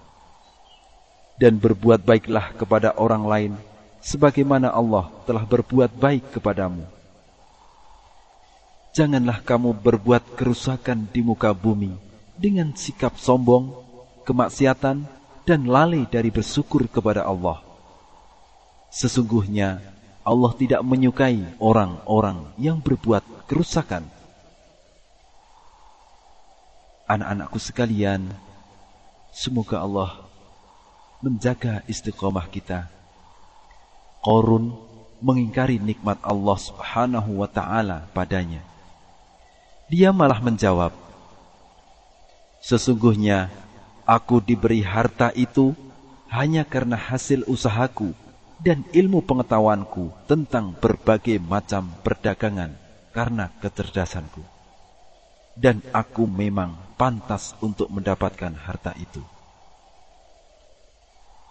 Dan 1.35 1.59
berbuat 1.59 2.07
baiklah 2.07 2.55
kepada 2.55 2.95
orang 2.95 3.27
lain 3.27 3.53
sebagaimana 4.03 4.67
Allah 4.67 5.07
telah 5.23 5.47
berbuat 5.47 5.95
baik 5.95 6.35
kepadamu. 6.35 6.83
Janganlah 8.93 9.41
kamu 9.41 9.73
berbuat 9.73 10.37
kerusakan 10.37 11.09
di 11.09 11.25
muka 11.25 11.49
bumi 11.55 11.97
dengan 12.37 12.75
sikap 12.77 13.17
sombong, 13.17 13.73
kemaksiatan, 14.27 15.07
dan 15.47 15.59
lalai 15.65 16.05
dari 16.05 16.29
bersyukur 16.29 16.85
kepada 16.85 17.25
Allah. 17.25 17.63
Sesungguhnya 18.93 19.81
Allah 20.21 20.51
tidak 20.53 20.85
menyukai 20.85 21.57
orang-orang 21.57 22.53
yang 22.61 22.77
berbuat 22.77 23.49
kerusakan. 23.49 24.05
Anak-anakku 27.09 27.57
sekalian, 27.57 28.29
semoga 29.33 29.81
Allah 29.81 30.21
menjaga 31.19 31.81
istiqomah 31.89 32.45
kita 32.47 32.87
Korun 34.23 34.71
mengingkari 35.19 35.83
nikmat 35.83 36.15
Allah 36.23 36.55
Subhanahu 36.55 37.43
wa 37.43 37.49
taala 37.51 38.07
padanya. 38.15 38.63
Dia 39.91 40.15
malah 40.15 40.39
menjawab, 40.39 40.95
"Sesungguhnya 42.63 43.51
aku 44.07 44.39
diberi 44.39 44.79
harta 44.79 45.27
itu 45.35 45.75
hanya 46.31 46.63
karena 46.63 46.95
hasil 46.95 47.43
usahaku 47.51 48.15
dan 48.63 48.87
ilmu 48.95 49.27
pengetahuanku 49.27 50.15
tentang 50.23 50.71
berbagai 50.79 51.35
macam 51.43 51.91
perdagangan 51.99 52.79
karena 53.11 53.51
kecerdasanku. 53.59 54.39
Dan 55.51 55.83
aku 55.91 56.23
memang 56.31 56.79
pantas 56.95 57.59
untuk 57.59 57.91
mendapatkan 57.91 58.55
harta 58.55 58.95
itu." 58.95 59.19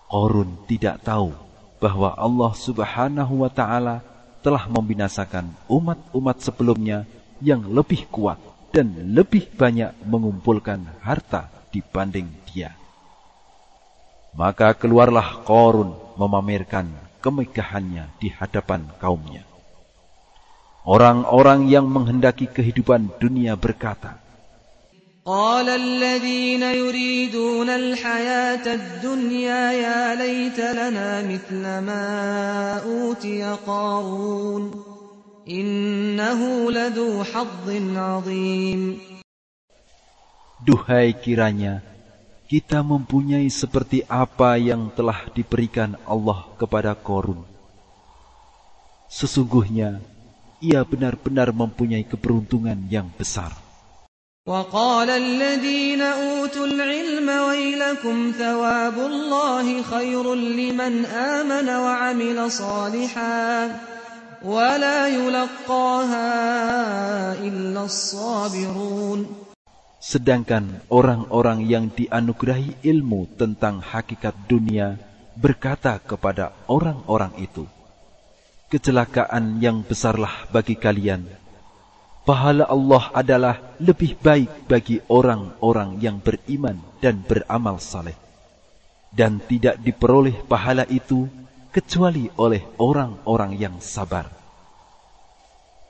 Korun 0.09 0.65
tidak 0.65 1.05
tahu 1.05 1.52
bahwa 1.83 2.15
Allah 2.15 2.55
Subhanahu 2.55 3.43
wa 3.43 3.51
taala 3.51 4.07
telah 4.39 4.71
membinasakan 4.71 5.51
umat-umat 5.67 6.39
sebelumnya 6.39 7.03
yang 7.43 7.67
lebih 7.67 8.07
kuat 8.07 8.39
dan 8.71 8.95
lebih 9.11 9.51
banyak 9.59 9.91
mengumpulkan 10.07 10.79
harta 11.03 11.51
dibanding 11.75 12.31
dia. 12.47 12.79
Maka 14.39 14.79
keluarlah 14.79 15.43
Korun 15.43 15.93
memamerkan 16.15 16.87
kemegahannya 17.19 18.15
di 18.23 18.31
hadapan 18.31 18.87
kaumnya. 19.03 19.43
Orang-orang 20.87 21.67
yang 21.67 21.87
menghendaki 21.87 22.51
kehidupan 22.51 23.19
dunia 23.19 23.55
berkata, 23.59 24.22
قال 25.28 25.68
الذين 25.70 26.64
يريدون 26.64 27.70
الحياة 27.70 28.74
الدنيا 28.74 29.72
يا 29.72 30.16
ليت 30.16 30.60
لنا 30.60 31.22
مثل 31.28 31.64
ما 31.84 32.08
أوتي 32.80 33.44
قارون 33.68 34.64
إنه 35.50 36.72
لذو 36.72 37.24
حظ 37.24 37.68
عظيم 37.96 38.82
Duhai 40.58 41.14
kiranya 41.14 41.86
kita 42.48 42.80
mempunyai 42.80 43.52
seperti 43.52 44.08
apa 44.08 44.56
yang 44.56 44.88
telah 44.96 45.28
diberikan 45.36 46.00
Allah 46.08 46.48
kepada 46.56 46.96
Korun. 46.96 47.44
Sesungguhnya 49.12 50.00
ia 50.64 50.82
benar-benar 50.88 51.52
mempunyai 51.52 52.08
keberuntungan 52.08 52.88
yang 52.88 53.12
besar. 53.14 53.54
وقال 54.48 55.10
الذين 55.10 56.02
أوتوا 56.02 56.66
العلم 56.66 57.28
ويلكم 57.28 58.32
ثواب 58.40 58.98
الله 59.00 59.82
خير 59.84 60.36
لمن 60.36 61.06
آمن 61.06 61.68
وعمل 61.70 62.52
صالحا 62.52 63.48
ولا 64.48 65.00
يلقاها 65.08 66.32
إلا 67.44 67.82
الصابرون 67.84 69.20
Sedangkan 70.00 70.88
orang-orang 70.88 71.68
yang 71.68 71.92
dianugerahi 71.92 72.80
ilmu 72.88 73.28
tentang 73.36 73.84
hakikat 73.84 74.32
dunia 74.48 74.96
berkata 75.36 76.00
kepada 76.00 76.56
orang-orang 76.72 77.36
itu, 77.44 77.68
Kecelakaan 78.72 79.60
yang 79.60 79.84
besarlah 79.84 80.48
bagi 80.56 80.80
kalian 80.80 81.28
pahala 82.23 82.67
Allah 82.71 83.11
adalah 83.15 83.57
lebih 83.83 84.15
baik 84.19 84.71
bagi 84.71 85.03
orang-orang 85.11 85.99
yang 85.99 86.23
beriman 86.23 86.79
dan 87.03 87.23
beramal 87.23 87.83
saleh. 87.83 88.15
Dan 89.13 89.45
tidak 89.45 89.77
diperoleh 89.83 90.41
pahala 90.49 90.89
itu 90.89 91.29
kecuali 91.69 92.33
oleh 92.41 92.65
orang-orang 92.81 93.53
yang 93.61 93.77
sabar. 93.83 94.29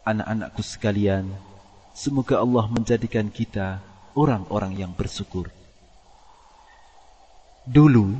Anak-anakku 0.02 0.58
sekalian, 0.58 1.30
semoga 1.94 2.42
Allah 2.42 2.66
menjadikan 2.66 3.30
kita 3.30 3.78
orang-orang 4.18 4.74
yang 4.74 4.90
bersyukur. 4.90 5.46
Dulu, 7.62 8.18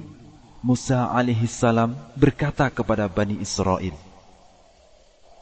Musa 0.63 1.11
alaihissalam 1.11 1.99
berkata 2.15 2.71
kepada 2.71 3.11
Bani 3.11 3.43
Israel, 3.43 3.99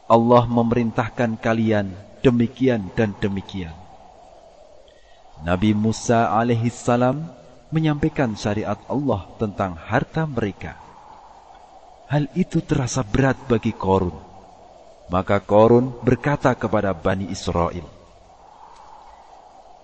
Allah 0.08 0.44
memerintahkan 0.48 1.36
kalian 1.36 1.92
demikian 2.20 2.92
dan 2.94 3.16
demikian. 3.18 3.74
Nabi 5.40 5.72
Musa 5.72 6.36
alaihissalam 6.36 7.24
menyampaikan 7.72 8.36
syariat 8.36 8.76
Allah 8.90 9.24
tentang 9.40 9.72
harta 9.78 10.28
mereka. 10.28 10.76
Hal 12.10 12.26
itu 12.36 12.60
terasa 12.60 13.00
berat 13.06 13.38
bagi 13.46 13.72
Korun. 13.72 14.12
Maka 15.08 15.40
Korun 15.40 15.94
berkata 16.04 16.52
kepada 16.54 16.92
Bani 16.92 17.30
Israel, 17.30 17.86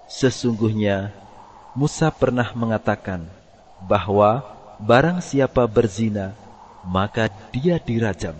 Sesungguhnya 0.06 1.10
Musa 1.74 2.14
pernah 2.14 2.46
mengatakan 2.54 3.26
bahwa 3.82 4.42
barang 4.78 5.18
siapa 5.22 5.66
berzina, 5.66 6.34
maka 6.86 7.26
dia 7.50 7.78
dirajam. 7.82 8.38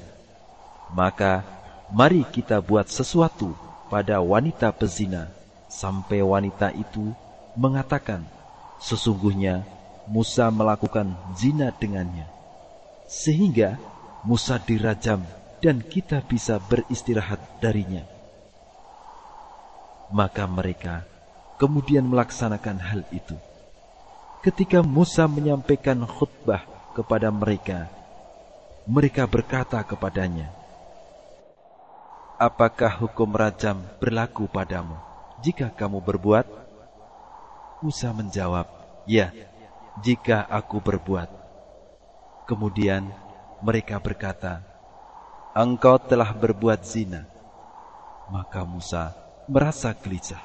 Maka 0.95 1.43
mari 1.91 2.23
kita 2.23 2.63
buat 2.63 2.87
sesuatu 2.87 3.55
pada 3.87 4.19
wanita 4.23 4.75
pezina 4.75 5.31
sampai 5.71 6.23
wanita 6.23 6.75
itu 6.75 7.15
mengatakan, 7.55 8.23
sesungguhnya 8.83 9.65
Musa 10.07 10.47
melakukan 10.55 11.11
zina 11.35 11.75
dengannya 11.75 12.31
sehingga 13.07 13.79
Musa 14.27 14.59
dirajam 14.59 15.23
dan 15.63 15.83
kita 15.83 16.23
bisa 16.23 16.59
beristirahat 16.59 17.39
darinya. 17.63 18.03
Maka 20.11 20.47
mereka 20.47 21.07
kemudian 21.59 22.07
melaksanakan 22.07 22.79
hal 22.79 23.03
itu. 23.11 23.35
Ketika 24.43 24.83
Musa 24.83 25.27
menyampaikan 25.27 26.07
khutbah 26.07 26.63
kepada 26.95 27.35
mereka, 27.35 27.91
mereka 28.87 29.27
berkata 29.27 29.83
kepadanya, 29.83 30.55
Apakah 32.37 33.01
hukum 33.01 33.33
rajam 33.33 33.81
berlaku 33.97 34.45
padamu 34.45 34.93
jika 35.41 35.73
kamu 35.73 36.05
berbuat? 36.05 36.45
Musa 37.81 38.13
menjawab, 38.13 38.69
Ya, 39.09 39.33
jika 40.05 40.45
aku 40.45 40.77
berbuat. 40.85 41.33
Kemudian 42.45 43.09
mereka 43.65 43.97
berkata, 43.97 44.61
Engkau 45.57 45.97
telah 45.97 46.29
berbuat 46.37 46.85
zina. 46.85 47.25
Maka 48.29 48.69
Musa 48.69 49.17
merasa 49.49 49.97
gelisah. 49.97 50.45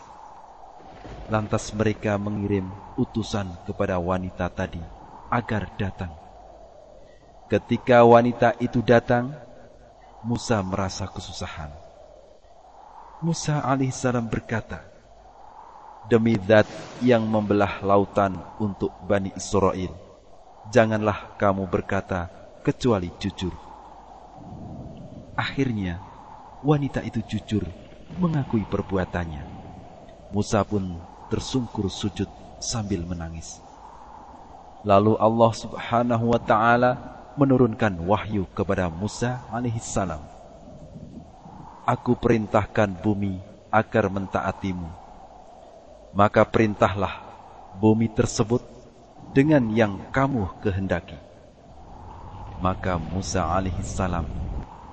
Lantas 1.28 1.76
mereka 1.76 2.16
mengirim 2.16 2.72
utusan 2.96 3.52
kepada 3.68 4.00
wanita 4.00 4.48
tadi 4.48 4.80
agar 5.28 5.68
datang. 5.76 6.16
Ketika 7.52 8.00
wanita 8.08 8.56
itu 8.64 8.80
datang, 8.80 9.36
Musa 10.24 10.56
merasa 10.64 11.04
kesusahan. 11.04 11.81
Musa 13.22 13.62
alaihissalam 13.62 14.26
berkata, 14.26 14.82
Demi 16.10 16.34
zat 16.42 16.66
yang 17.06 17.22
membelah 17.22 17.78
lautan 17.86 18.34
untuk 18.58 18.90
Bani 19.06 19.30
Israel, 19.38 19.94
janganlah 20.74 21.38
kamu 21.38 21.70
berkata 21.70 22.34
kecuali 22.66 23.14
jujur. 23.22 23.54
Akhirnya, 25.38 26.02
wanita 26.66 27.06
itu 27.06 27.22
jujur 27.22 27.62
mengakui 28.18 28.66
perbuatannya. 28.66 29.46
Musa 30.34 30.66
pun 30.66 30.98
tersungkur 31.30 31.94
sujud 31.94 32.28
sambil 32.58 33.06
menangis. 33.06 33.62
Lalu 34.82 35.14
Allah 35.22 35.52
Subhanahu 35.54 36.26
wa 36.34 36.42
taala 36.42 36.92
menurunkan 37.38 38.02
wahyu 38.02 38.50
kepada 38.58 38.90
Musa 38.90 39.46
alaihissalam. 39.54 40.41
Aku 41.82 42.13
perintahkan 42.13 42.94
bumi 43.02 43.41
agar 43.74 44.06
mentaatimu. 44.06 44.86
Maka 46.13 46.46
perintahlah 46.46 47.26
bumi 47.82 48.06
tersebut 48.06 48.62
dengan 49.34 49.65
yang 49.74 49.98
kamu 50.13 50.62
kehendaki. 50.62 51.17
Maka 52.62 53.02
Musa 53.02 53.50
alaihissalam 53.50 54.30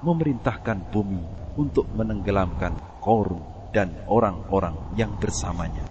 memerintahkan 0.00 0.88
bumi 0.88 1.20
untuk 1.60 1.84
menenggelamkan 1.92 2.72
Korun 3.04 3.68
dan 3.76 3.92
orang-orang 4.08 4.96
yang 4.96 5.12
bersamanya. 5.20 5.84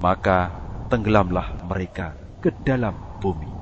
Maka 0.00 0.48
tenggelamlah 0.88 1.68
mereka 1.68 2.16
ke 2.40 2.48
dalam 2.64 2.96
bumi. 3.20 3.52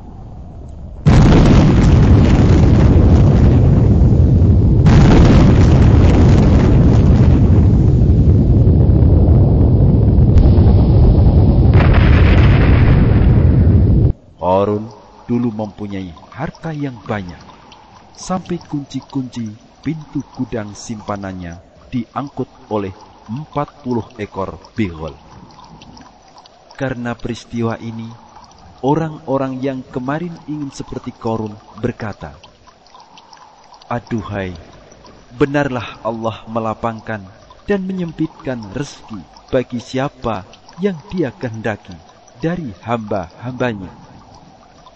Korun 14.40 14.88
dulu 15.40 15.57
mempunyai 15.64 16.12
harta 16.37 16.68
yang 16.68 17.00
banyak, 17.00 17.40
sampai 18.12 18.61
kunci-kunci 18.61 19.48
pintu 19.81 20.20
gudang 20.37 20.76
simpanannya 20.76 21.57
diangkut 21.88 22.68
oleh 22.68 22.92
40 23.24 24.20
ekor 24.20 24.61
bihol. 24.76 25.16
Karena 26.76 27.16
peristiwa 27.16 27.81
ini, 27.81 28.05
orang-orang 28.85 29.64
yang 29.64 29.81
kemarin 29.88 30.37
ingin 30.44 30.68
seperti 30.68 31.16
Korun 31.16 31.57
berkata, 31.81 32.37
Aduhai, 33.88 34.53
benarlah 35.40 36.05
Allah 36.05 36.44
melapangkan 36.53 37.24
dan 37.64 37.81
menyempitkan 37.88 38.61
rezeki 38.76 39.24
bagi 39.48 39.81
siapa 39.81 40.44
yang 40.85 41.00
dia 41.09 41.33
kehendaki 41.33 41.96
dari 42.44 42.76
hamba-hambanya 42.85 44.10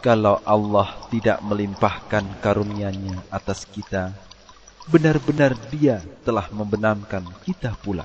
kalau 0.04 0.36
Allah 0.44 1.08
tidak 1.08 1.40
melimpahkan 1.40 2.36
karunia-Nya 2.44 3.24
atas 3.32 3.64
kita, 3.64 4.12
benar-benar 4.92 5.56
Dia 5.72 6.04
telah 6.28 6.44
membenamkan 6.52 7.24
kita 7.48 7.72
pula. 7.80 8.04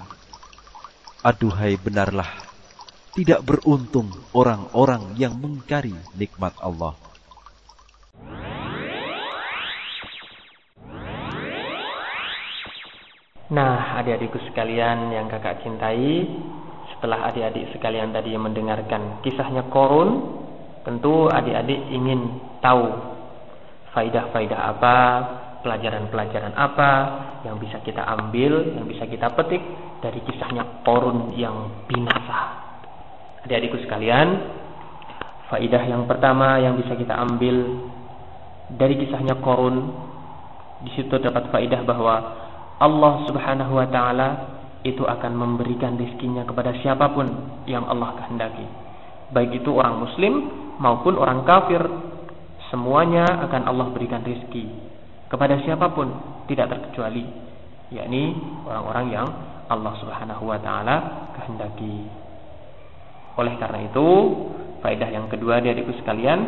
Aduhai 1.20 1.76
benarlah, 1.76 2.32
tidak 3.12 3.44
beruntung 3.44 4.08
orang-orang 4.32 5.12
yang 5.20 5.36
mengkari 5.36 5.92
nikmat 6.16 6.56
Allah. 6.64 6.96
Nah, 13.52 14.00
adik-adikku 14.00 14.40
sekalian 14.48 15.12
yang 15.12 15.28
kakak 15.28 15.60
cintai, 15.68 16.32
setelah 16.96 17.28
adik-adik 17.28 17.76
sekalian 17.76 18.16
tadi 18.16 18.32
mendengarkan 18.40 19.20
kisahnya 19.20 19.68
Korun, 19.68 20.40
Tentu 20.90 21.30
adik-adik 21.30 21.86
ingin 21.94 22.42
tahu 22.66 22.90
faidah-faidah 23.94 24.74
apa, 24.74 24.98
pelajaran-pelajaran 25.62 26.58
apa 26.58 26.92
yang 27.46 27.62
bisa 27.62 27.78
kita 27.86 28.02
ambil, 28.02 28.74
yang 28.74 28.90
bisa 28.90 29.06
kita 29.06 29.30
petik 29.38 29.62
dari 30.02 30.18
kisahnya 30.26 30.82
Korun 30.82 31.38
yang 31.38 31.86
binasa. 31.86 32.58
Adik-adikku 33.46 33.86
sekalian, 33.86 34.50
faidah 35.54 35.86
yang 35.86 36.10
pertama 36.10 36.58
yang 36.58 36.74
bisa 36.74 36.98
kita 36.98 37.14
ambil 37.22 37.86
dari 38.74 38.98
kisahnya 38.98 39.38
Korun, 39.46 39.94
di 40.90 40.92
situ 40.98 41.22
dapat 41.22 41.54
faidah 41.54 41.86
bahwa 41.86 42.16
Allah 42.82 43.30
Subhanahu 43.30 43.78
wa 43.78 43.86
taala 43.86 44.30
itu 44.82 45.06
akan 45.06 45.38
memberikan 45.38 46.02
rezekinya 46.02 46.50
kepada 46.50 46.74
siapa 46.82 47.14
pun 47.14 47.30
yang 47.70 47.86
Allah 47.86 48.18
kehendaki. 48.26 48.66
Baik 49.30 49.62
itu 49.62 49.70
orang 49.78 50.02
muslim 50.02 50.66
maupun 50.80 51.20
orang 51.20 51.44
kafir 51.44 51.84
semuanya 52.72 53.28
akan 53.46 53.68
Allah 53.68 53.88
berikan 53.92 54.24
rizki 54.24 54.66
kepada 55.30 55.62
siapa 55.62 55.92
pun 55.94 56.10
tidak 56.50 56.74
terkecuali 56.74 57.28
yakni 57.94 58.34
orang-orang 58.66 59.06
yang 59.14 59.28
Allah 59.70 59.94
Subhanahu 60.02 60.50
wa 60.50 60.58
taala 60.58 61.30
kehendaki. 61.38 62.10
Oleh 63.38 63.54
karena 63.62 63.86
itu, 63.86 64.08
faedah 64.82 65.10
yang 65.14 65.30
kedua 65.30 65.62
dari 65.62 65.78
adikku 65.78 65.94
sekalian, 66.02 66.40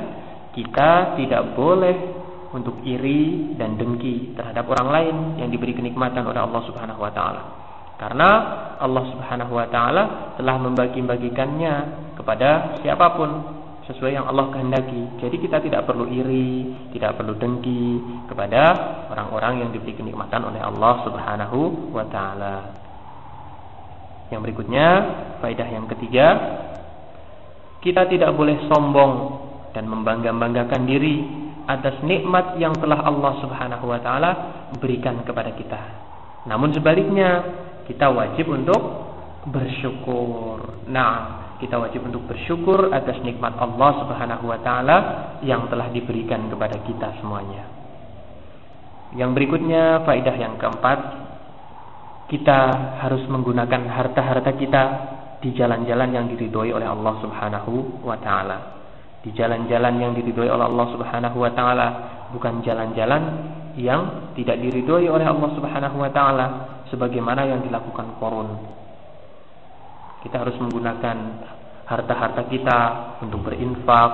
kita 0.58 1.16
tidak 1.16 1.54
boleh 1.54 1.96
untuk 2.52 2.84
iri 2.84 3.56
dan 3.56 3.80
dengki 3.80 4.36
terhadap 4.36 4.68
orang 4.68 4.90
lain 4.92 5.16
yang 5.40 5.50
diberi 5.54 5.72
kenikmatan 5.72 6.26
oleh 6.28 6.42
Allah 6.42 6.62
Subhanahu 6.68 7.00
wa 7.00 7.12
taala. 7.14 7.42
Karena 7.96 8.30
Allah 8.82 9.04
Subhanahu 9.14 9.54
wa 9.56 9.68
taala 9.70 10.34
telah 10.36 10.58
membagi-bagikannya 10.58 11.74
kepada 12.18 12.82
siapa 12.82 13.14
pun 13.14 13.61
sesuai 13.90 14.14
yang 14.14 14.30
Allah 14.30 14.54
kehendaki. 14.54 15.22
Jadi 15.22 15.36
kita 15.42 15.58
tidak 15.64 15.90
perlu 15.90 16.06
iri, 16.06 16.70
tidak 16.94 17.18
perlu 17.18 17.34
dengki 17.38 17.98
kepada 18.30 18.62
orang-orang 19.10 19.66
yang 19.66 19.70
diberi 19.74 19.98
kenikmatan 19.98 20.46
oleh 20.46 20.62
Allah 20.62 20.94
Subhanahu 21.08 21.90
wa 21.90 22.06
taala. 22.10 22.56
Yang 24.30 24.42
berikutnya, 24.48 24.88
faedah 25.44 25.68
yang 25.68 25.90
ketiga, 25.92 26.28
kita 27.82 28.06
tidak 28.08 28.32
boleh 28.38 28.70
sombong 28.70 29.14
dan 29.74 29.90
membangga-banggakan 29.90 30.86
diri 30.86 31.26
atas 31.66 32.00
nikmat 32.06 32.58
yang 32.62 32.78
telah 32.78 33.02
Allah 33.02 33.34
Subhanahu 33.42 33.86
wa 33.90 34.00
taala 34.00 34.32
berikan 34.78 35.20
kepada 35.26 35.52
kita. 35.58 35.82
Namun 36.46 36.72
sebaliknya, 36.72 37.44
kita 37.90 38.08
wajib 38.14 38.50
untuk 38.50 38.82
bersyukur. 39.50 40.86
Nah, 40.88 41.42
kita 41.62 41.78
wajib 41.78 42.02
untuk 42.10 42.26
bersyukur 42.26 42.90
atas 42.90 43.22
nikmat 43.22 43.54
Allah 43.62 44.02
Subhanahu 44.02 44.50
wa 44.50 44.60
taala 44.66 44.98
yang 45.46 45.70
telah 45.70 45.94
diberikan 45.94 46.50
kepada 46.50 46.82
kita 46.82 47.22
semuanya. 47.22 47.70
Yang 49.14 49.32
berikutnya 49.38 50.02
faedah 50.02 50.36
yang 50.42 50.58
keempat 50.58 51.00
kita 52.34 52.60
harus 53.06 53.22
menggunakan 53.30 53.92
harta-harta 53.92 54.52
kita 54.58 54.84
di 55.44 55.54
jalan-jalan 55.54 56.10
yang 56.10 56.26
diridhoi 56.32 56.74
oleh 56.74 56.88
Allah 56.90 57.14
Subhanahu 57.22 58.02
wa 58.02 58.18
taala. 58.18 58.58
Di 59.22 59.30
jalan-jalan 59.38 59.94
yang 60.02 60.12
diridhoi 60.18 60.50
oleh 60.50 60.66
Allah 60.66 60.88
Subhanahu 60.98 61.38
wa 61.38 61.52
taala, 61.54 61.88
bukan 62.34 62.66
jalan-jalan 62.66 63.22
yang 63.78 64.34
tidak 64.34 64.58
diridhoi 64.58 65.12
oleh 65.12 65.28
Allah 65.28 65.50
Subhanahu 65.54 65.98
wa 66.02 66.10
taala 66.10 66.46
sebagaimana 66.90 67.46
yang 67.46 67.62
dilakukan 67.62 68.18
korun. 68.18 68.81
Kita 70.22 70.42
harus 70.42 70.54
menggunakan 70.62 71.18
harta-harta 71.90 72.46
kita 72.48 72.80
untuk 73.26 73.42
berinfak, 73.46 74.12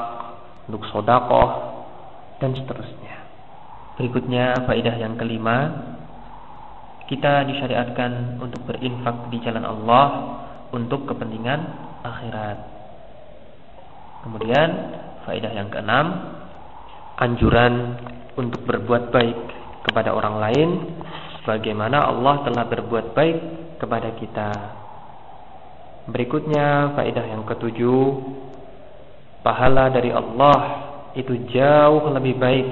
untuk 0.72 0.88
sodakoh, 0.90 1.78
dan 2.40 2.56
seterusnya. 2.56 3.28
Berikutnya 3.98 4.66
faedah 4.66 4.96
yang 4.98 5.18
kelima, 5.18 5.58
kita 7.08 7.48
disyariatkan 7.48 8.38
untuk 8.38 8.68
berinfak 8.68 9.32
di 9.32 9.40
jalan 9.42 9.64
Allah 9.64 10.06
untuk 10.76 11.08
kepentingan 11.08 11.60
akhirat. 12.04 12.58
Kemudian 14.28 14.70
faedah 15.24 15.52
yang 15.56 15.72
keenam, 15.72 16.36
anjuran 17.18 17.98
untuk 18.38 18.62
berbuat 18.70 19.10
baik 19.10 19.38
kepada 19.88 20.14
orang 20.14 20.36
lain 20.38 20.70
sebagaimana 21.42 22.12
Allah 22.12 22.44
telah 22.44 22.64
berbuat 22.68 23.16
baik 23.16 23.38
kepada 23.82 24.14
kita. 24.20 24.50
Berikutnya 26.08 26.96
faedah 26.96 27.26
yang 27.28 27.44
ketujuh, 27.44 28.04
pahala 29.44 29.92
dari 29.92 30.12
Allah 30.16 30.88
itu 31.20 31.36
jauh 31.52 32.08
lebih 32.16 32.40
baik 32.40 32.68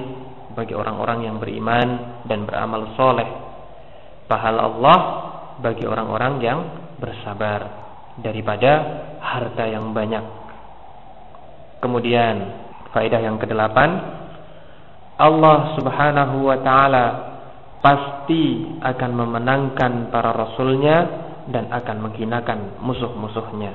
bagi 0.56 0.72
orang-orang 0.72 1.28
yang 1.28 1.36
beriman 1.36 1.88
dan 2.24 2.48
beramal 2.48 2.96
soleh. 2.96 3.28
Pahala 4.24 4.72
Allah 4.72 4.98
bagi 5.60 5.84
orang-orang 5.84 6.40
yang 6.40 6.60
bersabar 6.96 7.60
daripada 8.24 8.72
harta 9.20 9.68
yang 9.68 9.92
banyak. 9.92 10.24
Kemudian 11.84 12.34
faedah 12.96 13.20
yang 13.20 13.36
kedelapan, 13.36 14.00
Allah 15.20 15.76
Subhanahu 15.76 16.48
wa 16.48 16.56
taala 16.64 17.06
pasti 17.84 18.64
akan 18.80 19.10
memenangkan 19.12 20.08
para 20.08 20.32
rasulnya 20.32 21.25
dan 21.50 21.70
akan 21.70 22.10
menghinakan 22.10 22.78
musuh-musuhnya. 22.82 23.72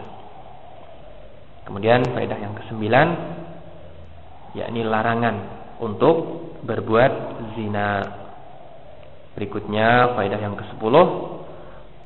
Kemudian 1.67 2.03
faedah 2.11 2.39
yang 2.41 2.53
kesembilan 2.57 3.07
yakni 4.57 4.83
larangan 4.83 5.35
untuk 5.79 6.47
berbuat 6.67 7.13
zina. 7.55 8.03
Berikutnya 9.37 10.11
faedah 10.19 10.39
yang 10.39 10.59
ke-10 10.59 10.95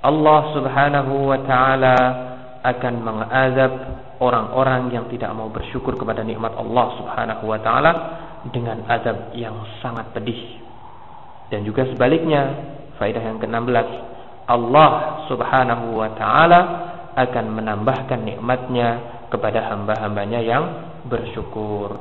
Allah 0.06 0.42
Subhanahu 0.54 1.34
wa 1.34 1.40
taala 1.50 1.98
akan 2.62 2.94
mengazab 3.02 3.72
orang-orang 4.22 4.94
yang 4.94 5.10
tidak 5.10 5.34
mau 5.34 5.50
bersyukur 5.50 5.98
kepada 5.98 6.22
nikmat 6.22 6.54
Allah 6.54 6.88
Subhanahu 7.02 7.44
wa 7.50 7.60
taala 7.60 7.92
dengan 8.54 8.86
azab 8.86 9.34
yang 9.34 9.58
sangat 9.82 10.14
pedih. 10.14 10.62
Dan 11.50 11.66
juga 11.66 11.86
sebaliknya, 11.90 12.54
faedah 13.02 13.22
yang 13.22 13.38
ke-16 13.42 14.15
Allah 14.46 15.26
Subhanahu 15.26 15.98
wa 15.98 16.10
taala 16.14 16.62
akan 17.18 17.46
menambahkan 17.50 18.22
nikmatnya 18.22 19.02
kepada 19.34 19.74
hamba-hambanya 19.74 20.40
yang 20.44 20.64
bersyukur. 21.10 21.98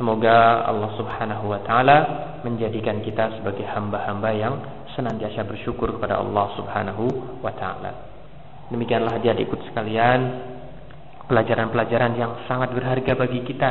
Semoga 0.00 0.64
Allah 0.64 0.90
Subhanahu 0.96 1.52
wa 1.52 1.60
taala 1.60 1.98
menjadikan 2.40 3.04
kita 3.04 3.36
sebagai 3.36 3.68
hamba-hamba 3.68 4.32
yang 4.32 4.54
senantiasa 4.96 5.44
bersyukur 5.44 5.92
kepada 6.00 6.16
Allah 6.16 6.48
Subhanahu 6.56 7.04
wa 7.44 7.52
taala. 7.52 7.92
Demikianlah 8.72 9.20
adik-adikku 9.20 9.60
sekalian, 9.68 10.20
pelajaran-pelajaran 11.28 12.16
yang 12.16 12.32
sangat 12.48 12.72
berharga 12.72 13.12
bagi 13.18 13.44
kita, 13.44 13.70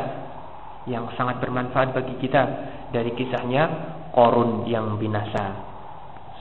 yang 0.85 1.09
sangat 1.17 1.41
bermanfaat 1.41 1.95
bagi 1.95 2.19
kita 2.21 2.41
dari 2.93 3.15
kisahnya 3.17 3.97
Korun 4.13 4.67
yang 4.67 4.97
binasa. 4.99 5.68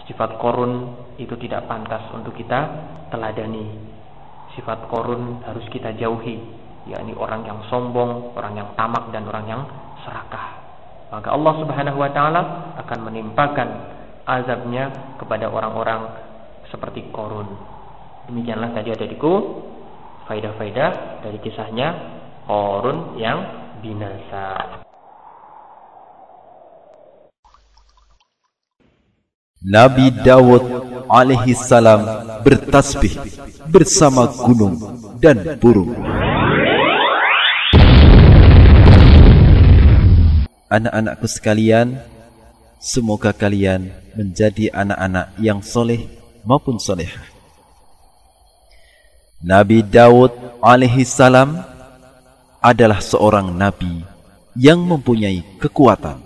Sifat 0.09 0.41
Korun 0.41 0.97
itu 1.21 1.37
tidak 1.37 1.69
pantas 1.69 2.09
untuk 2.17 2.33
kita 2.33 2.65
teladani. 3.13 3.77
Sifat 4.57 4.89
Korun 4.89 5.45
harus 5.45 5.69
kita 5.69 5.93
jauhi 5.93 6.41
yakni 6.89 7.13
orang 7.13 7.45
yang 7.45 7.61
sombong, 7.69 8.33
orang 8.33 8.57
yang 8.57 8.69
tamak 8.73 9.13
dan 9.13 9.29
orang 9.29 9.45
yang 9.45 9.63
serakah. 10.09 10.57
Maka 11.13 11.29
Allah 11.29 11.55
Subhanahu 11.61 11.99
wa 12.01 12.11
taala 12.13 12.43
akan 12.81 12.99
menimpakan 13.05 13.69
azabnya 14.25 15.17
kepada 15.21 15.53
orang-orang 15.53 16.09
seperti 16.73 17.09
Korun. 17.13 17.49
Demikianlah 18.33 18.73
tadi 18.73 18.93
adikku 18.93 19.33
faidah-faidah 20.25 21.21
dari 21.21 21.37
kisahnya 21.45 21.89
Korun 22.49 23.21
yang 23.21 23.45
binasa. 23.85 24.88
Nabi 29.59 30.15
Dawud 30.15 30.63
alaihi 31.11 31.51
salam 31.59 32.07
bertasbih 32.47 33.19
bersama 33.67 34.31
gunung 34.31 34.79
dan 35.19 35.59
burung. 35.59 35.99
Anak-anakku 40.71 41.27
sekalian, 41.27 41.99
semoga 42.79 43.35
kalian 43.35 43.91
menjadi 44.15 44.71
anak-anak 44.71 45.35
yang 45.43 45.59
soleh 45.59 46.07
maupun 46.47 46.79
solehah. 46.79 47.27
Nabi 49.43 49.83
Daud 49.83 50.39
alaihi 50.63 51.03
salam 51.03 51.67
adalah 52.63 53.03
seorang 53.03 53.51
nabi 53.51 54.07
yang 54.55 54.79
mempunyai 54.87 55.43
kekuatan. 55.59 56.23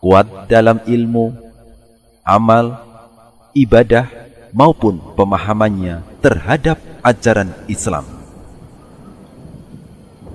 Kuat 0.00 0.48
dalam 0.48 0.80
ilmu, 0.88 1.45
amal, 2.26 2.82
ibadah 3.54 4.10
maupun 4.50 4.98
pemahamannya 5.14 6.02
terhadap 6.18 6.82
ajaran 7.06 7.54
Islam. 7.70 8.02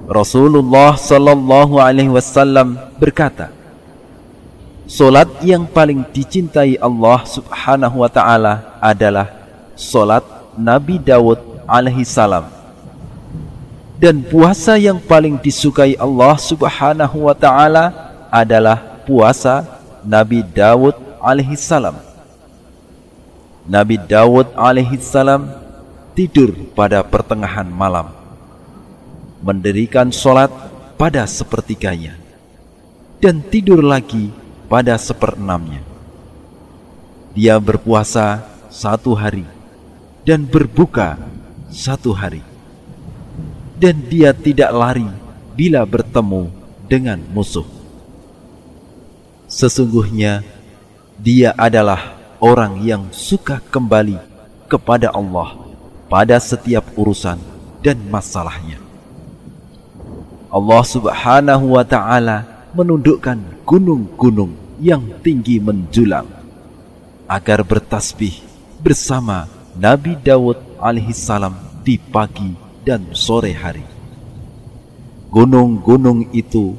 Rasulullah 0.08 0.96
sallallahu 0.96 1.84
alaihi 1.84 2.12
wasallam 2.12 2.80
berkata, 2.96 3.52
Salat 4.92 5.32
yang 5.40 5.64
paling 5.72 6.04
dicintai 6.12 6.76
Allah 6.76 7.24
Subhanahu 7.24 8.04
wa 8.04 8.12
taala 8.12 8.76
adalah 8.84 9.32
salat 9.80 10.20
Nabi 10.60 11.00
Dawud 11.00 11.40
alaihi 11.64 12.04
salam. 12.04 12.52
Dan 13.96 14.20
puasa 14.20 14.76
yang 14.76 15.00
paling 15.00 15.40
disukai 15.40 15.96
Allah 15.96 16.36
Subhanahu 16.36 17.32
wa 17.32 17.36
taala 17.38 17.96
adalah 18.28 19.00
puasa 19.08 19.64
Nabi 20.04 20.44
Dawud 20.44 21.11
alaihi 21.22 21.54
salam. 21.56 22.02
Nabi 23.70 24.02
Dawud 24.02 24.58
alaihi 24.58 24.98
salam 25.00 25.48
tidur 26.18 26.52
pada 26.74 27.06
pertengahan 27.06 27.70
malam 27.70 28.22
mendirikan 29.42 30.14
sholat 30.14 30.54
pada 30.96 31.26
sepertiganya, 31.26 32.14
dan 33.18 33.42
tidur 33.42 33.82
lagi 33.82 34.30
pada 34.70 34.94
seperenamnya. 35.02 35.82
Dia 37.34 37.58
berpuasa 37.58 38.46
satu 38.70 39.18
hari 39.18 39.44
dan 40.22 40.46
berbuka 40.46 41.18
satu 41.74 42.14
hari, 42.14 42.46
dan 43.82 43.98
dia 44.06 44.30
tidak 44.30 44.70
lari 44.70 45.10
bila 45.58 45.82
bertemu 45.90 46.54
dengan 46.86 47.18
musuh. 47.34 47.66
Sesungguhnya 49.50 50.46
dia 51.22 51.54
adalah 51.54 52.18
orang 52.42 52.82
yang 52.82 53.14
suka 53.14 53.62
kembali 53.70 54.18
kepada 54.66 55.14
Allah 55.14 55.54
pada 56.10 56.42
setiap 56.42 56.82
urusan 56.98 57.38
dan 57.86 58.02
masalahnya. 58.10 58.82
Allah 60.50 60.82
Subhanahu 60.82 61.78
wa 61.78 61.86
taala 61.86 62.66
menundukkan 62.74 63.38
gunung-gunung 63.70 64.58
yang 64.82 65.06
tinggi 65.22 65.62
menjulang 65.62 66.26
agar 67.30 67.62
bertasbih 67.62 68.42
bersama 68.82 69.46
Nabi 69.78 70.18
Dawud 70.18 70.58
alaihi 70.82 71.14
salam 71.14 71.54
di 71.86 72.02
pagi 72.02 72.58
dan 72.82 73.14
sore 73.14 73.54
hari. 73.54 73.86
Gunung-gunung 75.30 76.34
itu 76.34 76.74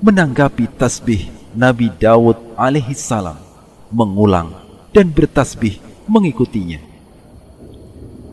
menanggapi 0.00 0.64
tasbih 0.80 1.28
Nabi 1.52 1.92
Dawud 1.92 2.56
alaihi 2.58 2.96
salam 2.96 3.45
mengulang 3.90 4.52
dan 4.90 5.10
bertasbih 5.12 5.78
mengikutinya. 6.06 6.80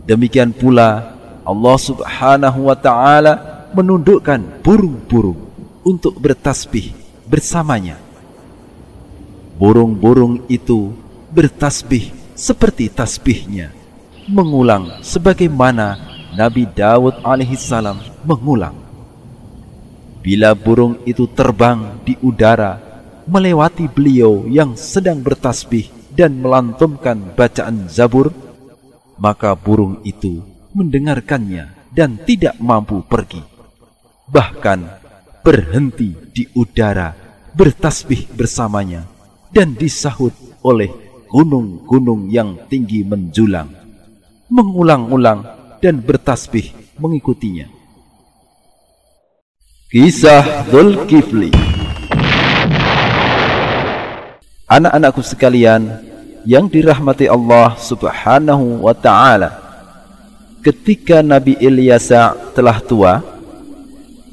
Demikian 0.03 0.51
pula 0.51 1.15
Allah 1.43 1.77
Subhanahu 1.79 2.67
wa 2.67 2.77
taala 2.77 3.67
menundukkan 3.71 4.63
burung-burung 4.63 5.39
untuk 5.83 6.15
bertasbih 6.19 6.91
bersamanya. 7.27 7.99
Burung-burung 9.55 10.43
itu 10.51 10.91
bertasbih 11.31 12.11
seperti 12.35 12.89
tasbihnya, 12.89 13.71
mengulang 14.27 14.99
sebagaimana 15.05 15.95
Nabi 16.35 16.67
Dawud 16.67 17.21
alaihissalam 17.23 18.25
mengulang. 18.25 18.75
Bila 20.19 20.51
burung 20.55 20.99
itu 21.07 21.27
terbang 21.31 21.99
di 22.03 22.19
udara 22.19 22.82
melewati 23.27 23.87
beliau 23.87 24.47
yang 24.47 24.75
sedang 24.75 25.23
bertasbih 25.23 25.89
dan 26.13 26.39
melantumkan 26.39 27.33
bacaan 27.33 27.89
Zabur, 27.89 28.29
maka 29.17 29.55
burung 29.57 30.01
itu 30.05 30.43
mendengarkannya 30.73 31.89
dan 31.93 32.17
tidak 32.25 32.57
mampu 32.57 33.01
pergi. 33.05 33.41
Bahkan 34.29 34.79
berhenti 35.45 36.15
di 36.33 36.43
udara 36.57 37.13
bertasbih 37.53 38.33
bersamanya 38.33 39.05
dan 39.53 39.77
disahut 39.77 40.33
oleh 40.65 40.89
gunung-gunung 41.29 42.29
yang 42.29 42.57
tinggi 42.69 43.05
menjulang, 43.05 43.69
mengulang-ulang 44.49 45.45
dan 45.81 46.01
bertasbih 46.01 46.97
mengikutinya. 46.97 47.69
Kisah 49.93 50.65
Dzulkifli 50.73 51.62
Anak-anakku 54.73 55.21
sekalian 55.21 56.01
yang 56.49 56.65
dirahmati 56.65 57.29
Allah 57.29 57.77
Subhanahu 57.77 58.81
wa 58.81 58.97
taala. 58.97 59.53
Ketika 60.65 61.21
Nabi 61.21 61.61
Ilyasa 61.61 62.33
telah 62.57 62.81
tua, 62.81 63.21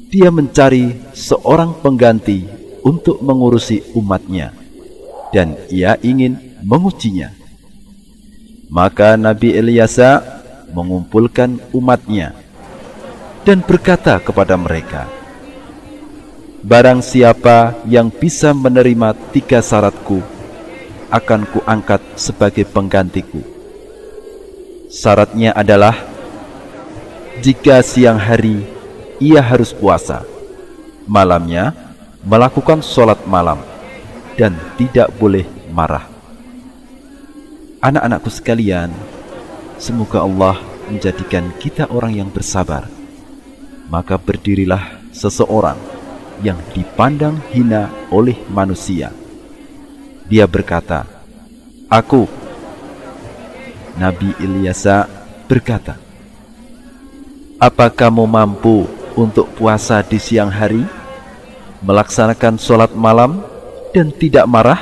dia 0.09 0.33
mencari 0.33 0.97
seorang 1.13 1.77
pengganti 1.77 2.49
untuk 2.81 3.21
mengurusi 3.21 3.85
umatnya 3.93 4.49
dan 5.29 5.61
ia 5.69 5.93
ingin 6.01 6.57
mengujinya. 6.65 7.29
Maka 8.73 9.21
Nabi 9.21 9.53
Ilyasa 9.53 10.25
mengumpulkan 10.73 11.61
umatnya 11.69 12.33
dan 13.45 13.61
berkata 13.61 14.17
kepada 14.17 14.57
mereka, 14.57 15.05
Barang 16.61 17.01
siapa 17.01 17.73
yang 17.89 18.13
bisa 18.13 18.53
menerima 18.53 19.17
tiga 19.33 19.65
syaratku, 19.65 20.21
akan 21.11 21.43
kuangkat 21.51 21.99
sebagai 22.15 22.63
penggantiku. 22.63 23.43
Syaratnya 24.87 25.51
adalah, 25.51 25.95
jika 27.43 27.83
siang 27.83 28.19
hari 28.19 28.63
ia 29.19 29.43
harus 29.43 29.75
puasa, 29.75 30.23
malamnya 31.05 31.75
melakukan 32.23 32.79
sholat 32.79 33.19
malam, 33.27 33.59
dan 34.39 34.55
tidak 34.79 35.11
boleh 35.19 35.43
marah. 35.71 36.07
Anak-anakku 37.81 38.29
sekalian, 38.31 38.93
semoga 39.81 40.21
Allah 40.23 40.59
menjadikan 40.87 41.49
kita 41.59 41.89
orang 41.89 42.13
yang 42.17 42.29
bersabar. 42.29 42.85
Maka 43.91 44.15
berdirilah 44.15 45.01
seseorang 45.11 45.75
yang 46.41 46.57
dipandang 46.71 47.37
hina 47.51 47.91
oleh 48.09 48.37
manusia. 48.49 49.20
Dia 50.31 50.47
berkata, 50.47 51.03
Aku. 51.91 52.23
Nabi 53.99 54.31
Ilyasa 54.39 55.03
berkata, 55.51 55.99
Apa 57.59 57.91
kamu 57.91 58.23
mampu 58.23 58.87
untuk 59.19 59.51
puasa 59.59 59.99
di 59.99 60.15
siang 60.15 60.47
hari, 60.47 60.87
melaksanakan 61.83 62.55
sholat 62.55 62.95
malam, 62.95 63.43
dan 63.91 64.07
tidak 64.15 64.47
marah? 64.47 64.79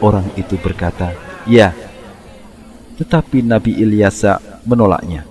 Orang 0.00 0.24
itu 0.40 0.56
berkata, 0.56 1.12
Ya. 1.44 1.76
Tetapi 2.96 3.44
Nabi 3.44 3.76
Ilyasa 3.76 4.40
menolaknya. 4.64 5.28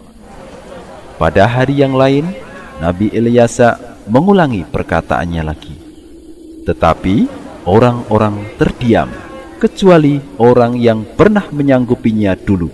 Pada 1.18 1.50
hari 1.50 1.82
yang 1.82 1.98
lain, 1.98 2.30
Nabi 2.78 3.10
Ilyasa 3.10 3.82
mengulangi 4.06 4.62
perkataannya 4.62 5.42
lagi. 5.42 5.74
Tetapi 6.70 7.45
orang-orang 7.66 8.46
terdiam, 8.56 9.10
kecuali 9.58 10.22
orang 10.38 10.78
yang 10.78 11.04
pernah 11.04 11.46
menyanggupinya 11.50 12.38
dulu. 12.38 12.70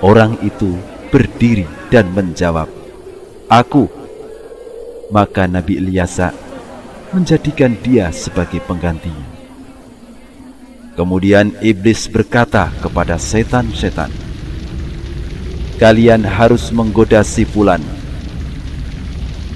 Orang 0.00 0.38
itu 0.42 0.78
berdiri 1.10 1.66
dan 1.90 2.10
menjawab, 2.14 2.70
Aku. 3.50 3.86
Maka 5.12 5.44
Nabi 5.44 5.78
Ilyasa 5.78 6.32
menjadikan 7.12 7.76
dia 7.78 8.10
sebagai 8.10 8.58
penggantinya. 8.64 9.30
Kemudian 10.94 11.54
iblis 11.60 12.08
berkata 12.08 12.72
kepada 12.80 13.20
setan-setan, 13.20 14.10
Kalian 15.74 16.22
harus 16.22 16.70
menggoda 16.70 17.26
si 17.26 17.42
fulan 17.42 17.82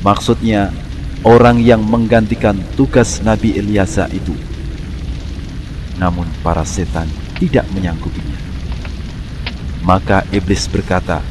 Maksudnya 0.03 0.71
orang 1.27 1.59
yang 1.59 1.83
menggantikan 1.83 2.59
tugas 2.79 3.19
Nabi 3.25 3.59
Ilyasa 3.59 4.07
itu. 4.15 4.35
Namun 5.99 6.31
para 6.47 6.63
setan 6.63 7.11
tidak 7.43 7.67
menyanggupinya. 7.75 8.39
Maka 9.83 10.23
iblis 10.31 10.71
berkata, 10.71 11.23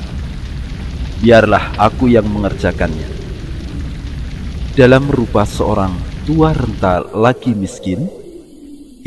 "Biarlah 1.23 1.77
aku 1.79 2.11
yang 2.11 2.27
mengerjakannya." 2.27 3.07
Dalam 4.75 5.07
rupa 5.07 5.47
seorang 5.47 5.95
tua 6.27 6.51
renta 6.51 7.01
lagi 7.15 7.55
miskin, 7.55 8.05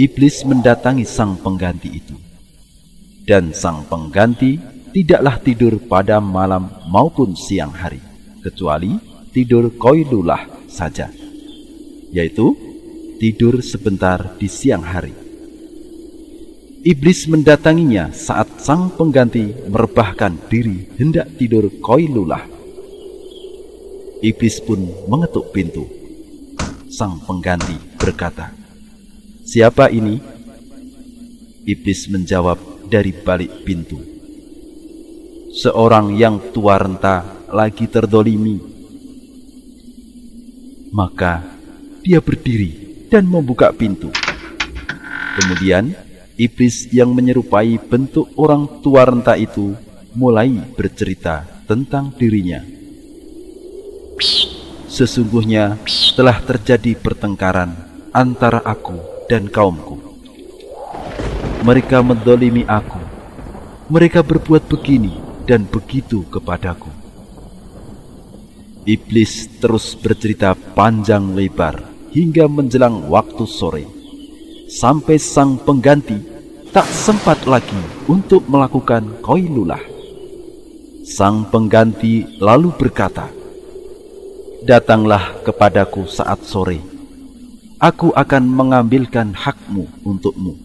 iblis 0.01 0.43
mendatangi 0.49 1.05
sang 1.05 1.37
pengganti 1.37 1.89
itu. 1.93 2.17
Dan 3.23 3.53
sang 3.53 3.85
pengganti 3.87 4.59
tidaklah 4.91 5.39
tidur 5.39 5.79
pada 5.79 6.19
malam 6.19 6.73
maupun 6.91 7.39
siang 7.39 7.71
hari, 7.71 8.03
kecuali 8.43 8.99
tidur 9.31 9.71
koilulah 9.79 10.60
saja, 10.71 11.11
yaitu 12.15 12.55
tidur 13.19 13.61
sebentar 13.61 14.39
di 14.39 14.47
siang 14.47 14.87
hari. 14.87 15.13
Iblis 16.81 17.29
mendatanginya 17.29 18.09
saat 18.17 18.65
sang 18.65 18.89
pengganti 18.97 19.53
merebahkan 19.69 20.49
diri 20.49 20.89
hendak 20.97 21.29
tidur 21.37 21.69
koilulah. 21.85 22.49
Iblis 24.25 24.65
pun 24.65 24.89
mengetuk 25.05 25.53
pintu. 25.53 25.85
Sang 26.89 27.21
pengganti 27.21 27.77
berkata, 28.01 28.57
Siapa 29.45 29.93
ini? 29.93 30.17
Iblis 31.69 32.09
menjawab 32.09 32.89
dari 32.89 33.13
balik 33.13 33.61
pintu. 33.69 34.01
Seorang 35.53 36.17
yang 36.17 36.55
tua 36.57 36.81
renta 36.81 37.45
lagi 37.53 37.93
terdolimi 37.93 38.80
maka 40.91 41.47
dia 42.03 42.19
berdiri 42.19 43.07
dan 43.11 43.27
membuka 43.27 43.71
pintu. 43.71 44.11
Kemudian 45.39 45.95
iblis 46.35 46.91
yang 46.91 47.15
menyerupai 47.15 47.79
bentuk 47.79 48.31
orang 48.35 48.83
tua 48.83 49.07
renta 49.07 49.39
itu 49.39 49.75
mulai 50.15 50.59
bercerita 50.75 51.47
tentang 51.71 52.11
dirinya. 52.15 52.63
Sesungguhnya 54.91 55.79
telah 56.19 56.43
terjadi 56.43 56.99
pertengkaran 56.99 57.73
antara 58.11 58.59
aku 58.67 58.99
dan 59.31 59.47
kaumku. 59.47 60.03
Mereka 61.63 62.03
mendolimi 62.03 62.67
aku. 62.67 62.99
Mereka 63.87 64.27
berbuat 64.27 64.67
begini 64.67 65.15
dan 65.47 65.67
begitu 65.67 66.27
kepadaku. 66.27 67.00
Iblis 68.89 69.61
terus 69.61 69.93
bercerita 69.93 70.57
panjang 70.57 71.37
lebar 71.37 71.85
hingga 72.17 72.49
menjelang 72.49 73.13
waktu 73.13 73.45
sore. 73.45 73.85
Sampai 74.73 75.21
sang 75.21 75.61
pengganti 75.61 76.17
tak 76.73 76.89
sempat 76.89 77.45
lagi 77.45 77.77
untuk 78.09 78.49
melakukan 78.49 79.21
koilulah. 79.21 79.83
Sang 81.05 81.45
pengganti 81.53 82.41
lalu 82.41 82.73
berkata, 82.73 83.29
Datanglah 84.65 85.45
kepadaku 85.45 86.09
saat 86.09 86.41
sore. 86.49 86.81
Aku 87.81 88.17
akan 88.17 88.45
mengambilkan 88.49 89.37
hakmu 89.37 89.89
untukmu. 90.09 90.57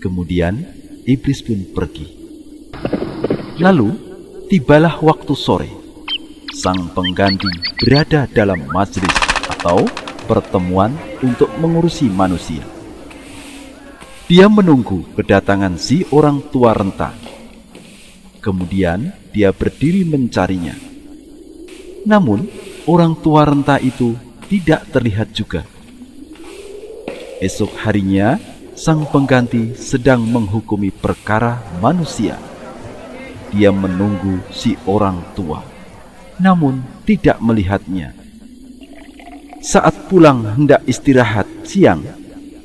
Kemudian 0.00 0.64
iblis 1.04 1.44
pun 1.44 1.68
pergi. 1.76 2.08
Lalu 3.60 3.92
tibalah 4.48 5.00
waktu 5.04 5.32
sore 5.36 5.81
sang 6.62 6.94
pengganti 6.94 7.50
berada 7.82 8.30
dalam 8.30 8.62
majlis 8.70 9.10
atau 9.50 9.82
pertemuan 10.30 10.94
untuk 11.18 11.50
mengurusi 11.58 12.06
manusia. 12.06 12.62
Dia 14.30 14.46
menunggu 14.46 15.02
kedatangan 15.18 15.74
si 15.74 16.06
orang 16.14 16.38
tua 16.54 16.70
renta. 16.70 17.10
Kemudian 18.38 19.10
dia 19.34 19.50
berdiri 19.50 20.06
mencarinya. 20.06 20.78
Namun, 22.06 22.46
orang 22.86 23.18
tua 23.18 23.42
renta 23.42 23.82
itu 23.82 24.14
tidak 24.46 24.86
terlihat 24.94 25.34
juga. 25.34 25.66
Esok 27.42 27.74
harinya, 27.82 28.38
sang 28.78 29.02
pengganti 29.10 29.74
sedang 29.74 30.22
menghukumi 30.22 30.94
perkara 30.94 31.58
manusia. 31.82 32.38
Dia 33.50 33.74
menunggu 33.74 34.46
si 34.54 34.78
orang 34.86 35.18
tua, 35.34 35.71
namun 36.42 36.82
tidak 37.06 37.38
melihatnya. 37.38 38.18
Saat 39.62 40.10
pulang 40.10 40.58
hendak 40.58 40.82
istirahat 40.90 41.46
siang 41.62 42.02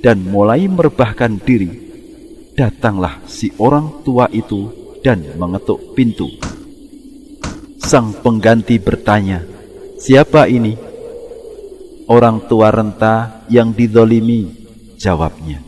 dan 0.01 0.25
mulai 0.25 0.65
merebahkan 0.65 1.38
diri, 1.38 1.69
datanglah 2.57 3.21
si 3.30 3.53
orang 3.61 4.01
tua 4.01 4.25
itu 4.34 4.73
dan 5.05 5.21
mengetuk 5.38 5.93
pintu. 5.93 6.25
Sang 7.78 8.17
pengganti 8.25 8.82
bertanya, 8.82 9.45
"Siapa 10.01 10.49
ini?" 10.49 10.73
Orang 12.09 12.49
tua 12.49 12.73
renta 12.73 13.45
yang 13.51 13.75
didolimi, 13.75 14.47
jawabnya. 14.97 15.59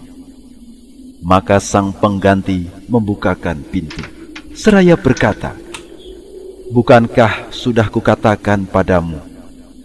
Maka 1.19 1.59
sang 1.59 1.91
pengganti 1.91 2.63
membukakan 2.87 3.59
pintu. 3.67 3.99
Seraya 4.55 4.95
berkata, 4.95 5.51
Bukankah 6.69 7.49
sudah 7.49 7.89
kukatakan 7.89 8.69
padamu, 8.69 9.17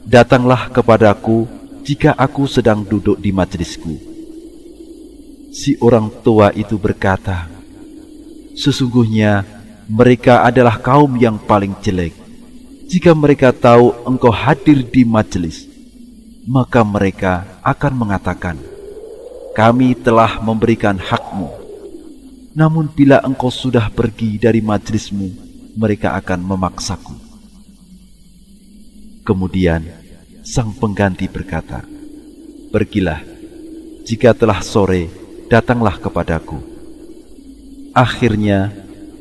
datanglah 0.05 0.68
kepadaku 0.68 1.49
jika 1.80 2.12
aku 2.12 2.45
sedang 2.45 2.85
duduk 2.85 3.16
di 3.16 3.32
majelisku. 3.32 3.97
Si 5.49 5.80
orang 5.80 6.12
tua 6.20 6.53
itu 6.53 6.76
berkata, 6.76 7.49
Sesungguhnya 8.53 9.49
mereka 9.89 10.45
adalah 10.45 10.76
kaum 10.76 11.16
yang 11.16 11.41
paling 11.41 11.72
jelek. 11.80 12.12
Jika 12.85 13.16
mereka 13.16 13.49
tahu 13.57 14.05
engkau 14.05 14.28
hadir 14.28 14.85
di 14.85 15.09
majelis, 15.09 15.64
maka 16.45 16.85
mereka 16.85 17.49
akan 17.64 17.93
mengatakan, 17.97 18.61
kami 19.57 19.97
telah 19.97 20.37
memberikan 20.45 21.01
hakmu. 21.01 21.49
Namun 22.53 22.93
bila 22.93 23.24
engkau 23.24 23.49
sudah 23.49 23.89
pergi 23.89 24.37
dari 24.37 24.61
majlismu, 24.61 25.44
mereka 25.75 26.14
akan 26.18 26.41
memaksaku. 26.43 27.14
Kemudian 29.27 29.83
sang 30.47 30.70
pengganti 30.75 31.27
berkata, 31.27 31.83
Pergilah, 32.75 33.22
jika 34.03 34.35
telah 34.35 34.61
sore, 34.61 35.07
datanglah 35.47 35.97
kepadaku. 35.97 36.59
Akhirnya, 37.95 38.75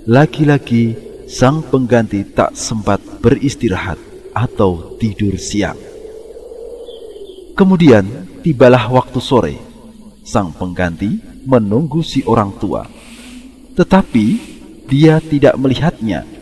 lagi-lagi 0.10 0.98
sang 1.30 1.62
pengganti 1.62 2.26
tak 2.26 2.58
sempat 2.58 3.00
beristirahat 3.22 4.02
atau 4.34 4.98
tidur 4.98 5.38
siang. 5.38 5.78
Kemudian 7.54 8.26
tibalah 8.42 8.90
waktu 8.90 9.20
sore 9.22 9.56
sang 10.26 10.50
pengganti 10.50 11.22
menunggu 11.46 12.02
si 12.02 12.26
orang 12.26 12.50
tua, 12.58 12.90
tetapi 13.78 14.26
dia 14.90 15.22
tidak 15.22 15.54
melihatnya. 15.62 16.33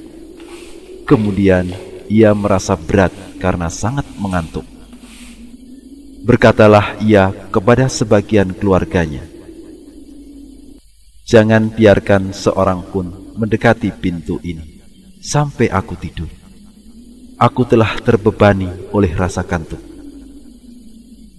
Kemudian 1.12 1.68
ia 2.08 2.32
merasa 2.32 2.80
berat 2.80 3.12
karena 3.36 3.68
sangat 3.68 4.08
mengantuk. 4.16 4.64
Berkatalah 6.24 7.04
ia 7.04 7.36
kepada 7.52 7.92
sebagian 7.92 8.56
keluarganya, 8.56 9.20
"Jangan 11.28 11.68
biarkan 11.68 12.32
seorang 12.32 12.88
pun 12.96 13.12
mendekati 13.36 13.92
pintu 13.92 14.40
ini 14.40 14.80
sampai 15.20 15.68
aku 15.68 16.00
tidur. 16.00 16.32
Aku 17.36 17.68
telah 17.68 17.92
terbebani 18.00 18.72
oleh 18.96 19.12
rasa 19.12 19.44
kantuk." 19.44 19.84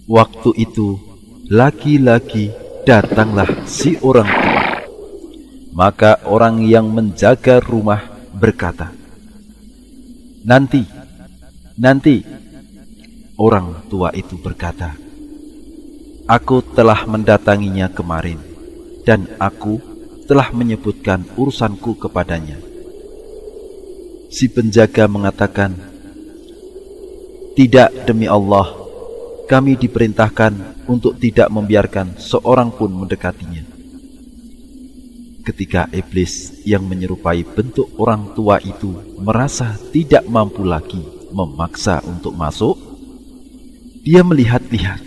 Waktu 0.04 0.68
itu 0.68 1.00
lagi-lagi 1.48 2.52
datanglah 2.84 3.48
si 3.64 3.96
orang 4.04 4.28
tua. 4.28 4.64
Maka 5.72 6.20
orang 6.28 6.60
yang 6.60 6.92
menjaga 6.92 7.56
rumah 7.64 8.04
berkata, 8.36 9.01
Nanti, 10.42 10.82
nanti, 11.78 12.18
orang 13.38 13.86
tua 13.86 14.10
itu 14.10 14.34
berkata, 14.42 14.98
Aku 16.26 16.62
telah 16.62 17.06
mendatanginya 17.06 17.86
kemarin, 17.90 18.42
dan 19.06 19.30
aku 19.38 19.78
telah 20.26 20.50
menyebutkan 20.50 21.22
urusanku 21.38 21.94
kepadanya. 21.94 22.58
Si 24.34 24.50
penjaga 24.50 25.06
mengatakan, 25.06 25.78
Tidak 27.54 28.02
demi 28.02 28.26
Allah, 28.26 28.66
kami 29.46 29.78
diperintahkan 29.78 30.84
untuk 30.90 31.22
tidak 31.22 31.46
membiarkan 31.54 32.18
seorang 32.18 32.74
pun 32.74 32.90
mendekatinya. 32.90 33.71
Ketika 35.42 35.90
iblis 35.90 36.62
yang 36.62 36.86
menyerupai 36.86 37.42
bentuk 37.42 37.90
orang 37.98 38.30
tua 38.30 38.62
itu 38.62 38.94
merasa 39.18 39.74
tidak 39.90 40.22
mampu 40.30 40.62
lagi 40.62 41.02
memaksa 41.34 41.98
untuk 42.06 42.30
masuk, 42.38 42.78
dia 44.06 44.22
melihat-lihat. 44.22 45.02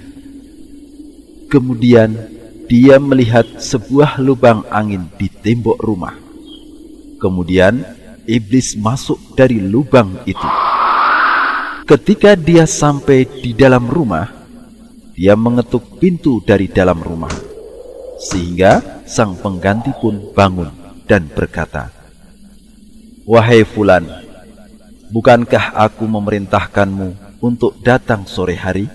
Kemudian 1.47 2.19
dia 2.67 2.99
melihat 2.99 3.47
sebuah 3.63 4.19
lubang 4.19 4.67
angin 4.67 5.07
di 5.15 5.31
tembok 5.31 5.79
rumah. 5.79 6.19
Kemudian 7.15 7.87
iblis 8.27 8.75
masuk 8.75 9.39
dari 9.39 9.63
lubang 9.63 10.19
itu. 10.27 10.49
Ketika 11.87 12.35
dia 12.35 12.67
sampai 12.67 13.23
di 13.23 13.55
dalam 13.55 13.87
rumah, 13.87 14.27
dia 15.15 15.37
mengetuk 15.39 15.95
pintu 15.95 16.43
dari 16.43 16.67
dalam 16.67 16.99
rumah. 16.99 17.44
Sehingga 18.25 19.05
sang 19.05 19.37
pengganti 19.37 19.93
pun 20.01 20.33
bangun 20.33 20.73
dan 21.05 21.29
berkata, 21.29 21.93
Wahai 23.25 23.61
Fulan, 23.61 24.05
bukankah 25.13 25.77
aku 25.77 26.09
memerintahkanmu 26.09 27.41
untuk 27.41 27.77
datang 27.85 28.25
sore 28.25 28.57
hari, 28.57 28.89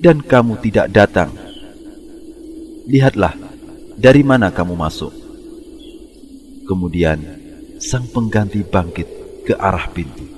dan 0.00 0.24
kamu 0.24 0.56
tidak 0.64 0.88
datang? 0.92 1.32
Lihatlah, 2.88 3.36
dari 3.96 4.24
mana 4.24 4.48
kamu 4.48 4.72
masuk? 4.72 5.12
Kemudian 6.64 7.20
sang 7.76 8.08
pengganti 8.08 8.64
bangkit 8.64 9.08
ke 9.44 9.52
arah 9.56 9.88
pintu 9.92 10.36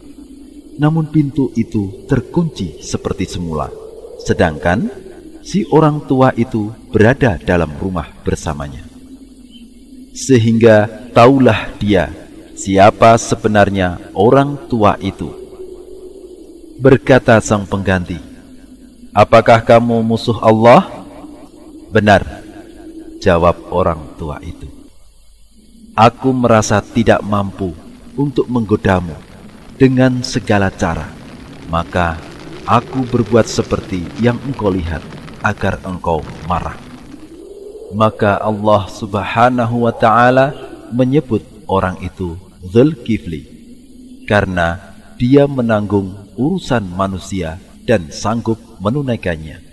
namun 0.78 1.10
pintu 1.10 1.50
itu 1.58 2.06
terkunci 2.06 2.78
seperti 2.80 3.26
semula. 3.26 3.66
Sedangkan 4.22 4.86
si 5.42 5.64
orang 5.70 6.04
tua 6.04 6.34
itu 6.36 6.72
berada 6.92 7.38
dalam 7.40 7.72
rumah 7.78 8.10
bersamanya. 8.22 8.84
Sehingga 10.12 10.90
taulah 11.14 11.70
dia 11.78 12.10
siapa 12.58 13.14
sebenarnya 13.14 14.02
orang 14.18 14.58
tua 14.66 14.98
itu. 14.98 15.30
Berkata 16.78 17.38
sang 17.38 17.66
pengganti, 17.66 18.18
Apakah 19.14 19.62
kamu 19.66 19.98
musuh 20.06 20.38
Allah? 20.38 20.86
Benar, 21.90 22.22
jawab 23.18 23.58
orang 23.74 23.98
tua 24.14 24.38
itu. 24.46 24.70
Aku 25.98 26.30
merasa 26.30 26.78
tidak 26.78 27.18
mampu 27.26 27.74
untuk 28.14 28.46
menggodamu 28.46 29.18
dengan 29.74 30.22
segala 30.22 30.70
cara. 30.70 31.10
Maka 31.66 32.14
aku 32.62 33.02
berbuat 33.10 33.50
seperti 33.50 34.06
yang 34.22 34.38
engkau 34.46 34.70
lihat 34.70 35.02
agar 35.42 35.78
engkau 35.86 36.24
marah. 36.46 36.76
Maka 37.94 38.36
Allah 38.40 38.84
subhanahu 38.88 39.88
wa 39.88 39.94
ta'ala 39.94 40.52
menyebut 40.92 41.40
orang 41.68 41.96
itu 42.04 42.36
Zulkifli 42.64 43.48
karena 44.28 44.76
dia 45.16 45.48
menanggung 45.48 46.12
urusan 46.36 46.84
manusia 46.84 47.56
dan 47.88 48.12
sanggup 48.12 48.60
menunaikannya. 48.82 49.67